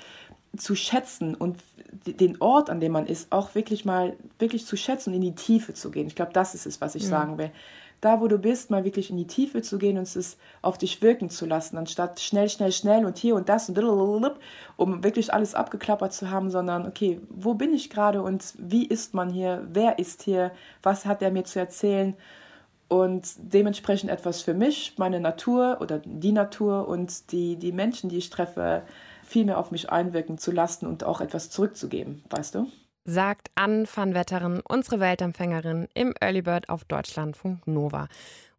zu 0.57 0.75
schätzen 0.75 1.35
und 1.35 1.57
den 2.05 2.41
Ort, 2.41 2.69
an 2.69 2.79
dem 2.79 2.91
man 2.91 3.07
ist, 3.07 3.31
auch 3.31 3.55
wirklich 3.55 3.85
mal 3.85 4.15
wirklich 4.39 4.65
zu 4.65 4.77
schätzen 4.77 5.09
und 5.09 5.15
in 5.15 5.21
die 5.21 5.35
Tiefe 5.35 5.73
zu 5.73 5.91
gehen. 5.91 6.07
Ich 6.07 6.15
glaube, 6.15 6.33
das 6.33 6.55
ist 6.55 6.65
es, 6.65 6.81
was 6.81 6.95
ich 6.95 7.03
mhm. 7.03 7.09
sagen 7.09 7.37
will. 7.37 7.51
Da, 8.01 8.21
wo 8.21 8.27
du 8.27 8.37
bist, 8.37 8.69
mal 8.69 8.83
wirklich 8.83 9.09
in 9.09 9.17
die 9.17 9.25
Tiefe 9.25 9.61
zu 9.61 9.77
gehen 9.77 9.97
und 9.97 10.03
es 10.03 10.37
auf 10.61 10.77
dich 10.77 11.01
wirken 11.01 11.29
zu 11.29 11.45
lassen, 11.45 11.77
anstatt 11.77 12.19
schnell, 12.19 12.49
schnell, 12.49 12.71
schnell 12.71 13.05
und 13.05 13.17
hier 13.17 13.35
und 13.35 13.49
das 13.49 13.69
und 13.69 13.79
um 14.77 15.03
wirklich 15.03 15.33
alles 15.33 15.55
abgeklappert 15.55 16.13
zu 16.13 16.29
haben, 16.29 16.51
sondern 16.51 16.85
okay, 16.85 17.19
wo 17.29 17.53
bin 17.53 17.73
ich 17.73 17.89
gerade 17.89 18.21
und 18.21 18.53
wie 18.57 18.85
ist 18.85 19.13
man 19.13 19.29
hier? 19.29 19.65
Wer 19.71 19.97
ist 19.97 20.23
hier? 20.23 20.51
Was 20.83 21.05
hat 21.05 21.21
er 21.21 21.31
mir 21.31 21.45
zu 21.45 21.59
erzählen? 21.59 22.15
und 22.87 23.27
dementsprechend 23.37 24.11
etwas 24.11 24.41
für 24.41 24.53
mich, 24.53 24.93
meine 24.97 25.19
Natur 25.19 25.77
oder 25.81 25.99
die 26.05 26.31
Natur 26.31 26.87
und 26.87 27.31
die, 27.31 27.55
die 27.55 27.71
Menschen, 27.71 28.09
die 28.09 28.17
ich 28.17 28.29
treffe, 28.29 28.83
viel 29.25 29.45
mehr 29.45 29.57
auf 29.57 29.71
mich 29.71 29.89
einwirken 29.89 30.38
zu 30.38 30.51
lassen 30.51 30.85
und 30.85 31.03
auch 31.03 31.21
etwas 31.21 31.49
zurückzugeben, 31.49 32.23
weißt 32.29 32.55
du? 32.55 32.67
Sagt 33.03 33.51
Ann 33.55 33.88
van 33.93 34.13
Wetteren, 34.13 34.61
unsere 34.61 34.99
Weltempfängerin 34.99 35.88
im 35.93 36.13
Early 36.19 36.41
Bird 36.41 36.69
auf 36.69 36.85
Deutschlandfunk 36.85 37.67
Nova. 37.67 38.07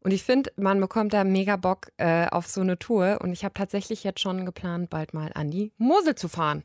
Und 0.01 0.13
ich 0.13 0.23
finde, 0.23 0.53
man 0.57 0.81
bekommt 0.81 1.13
da 1.13 1.25
mega 1.25 1.57
Bock 1.57 1.91
äh, 1.97 2.29
auf 2.29 2.47
so 2.47 2.61
eine 2.61 2.79
Tour. 2.79 3.19
Und 3.21 3.33
ich 3.33 3.45
habe 3.45 3.55
tatsächlich 3.55 4.05
jetzt 4.05 4.21
schon 4.21 4.47
geplant, 4.47 4.89
bald 4.89 5.15
mal 5.15 5.33
an 5.35 5.51
die 5.51 5.73
Mosel 5.79 6.15
zu 6.15 6.29
fahren. 6.29 6.63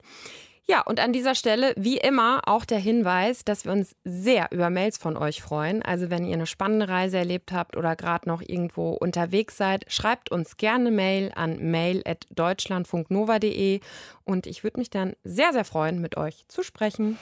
Ja, 0.67 0.82
und 0.82 1.00
an 1.00 1.12
dieser 1.12 1.36
Stelle, 1.36 1.74
wie 1.76 1.97
immer, 1.97 2.41
auch 2.45 2.65
der 2.65 2.80
Hinweis, 2.80 3.43
dass 3.43 3.65
wir 3.65 3.71
uns 3.71 3.95
sehr 4.04 4.50
über 4.52 4.69
Mails 4.69 4.97
von 4.97 5.17
euch 5.17 5.41
freuen. 5.41 5.82
Also 5.82 6.10
wenn 6.10 6.26
ihr 6.26 6.36
eine 6.36 6.45
spannende 6.45 6.88
Reise 6.88 7.17
erlebt 7.17 7.52
habt 7.52 7.76
oder 7.76 7.95
gerade 7.95 8.30
noch 8.30 8.41
irgendwo 8.41 8.91
unterwegs 8.91 9.58
seid, 9.58 9.91
schreibt 9.91 10.32
uns 10.32 10.58
gerne 10.58 10.91
Mail 10.91 11.32
an 11.36 11.71
mail.deutschlandfunknova.de 11.71 13.82
und 14.24 14.47
ich 14.47 14.63
würde 14.63 14.80
mich 14.80 14.89
dann 14.89 15.13
sehr, 15.24 15.52
sehr 15.52 15.65
freuen, 15.65 16.00
mit 16.00 16.15
euch 16.15 16.45
zu 16.47 16.63
sprechen. 16.63 17.17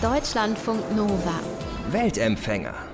Deutschlandfunk 0.00 0.94
Nova. 0.94 1.40
Weltempfänger. 1.90 2.93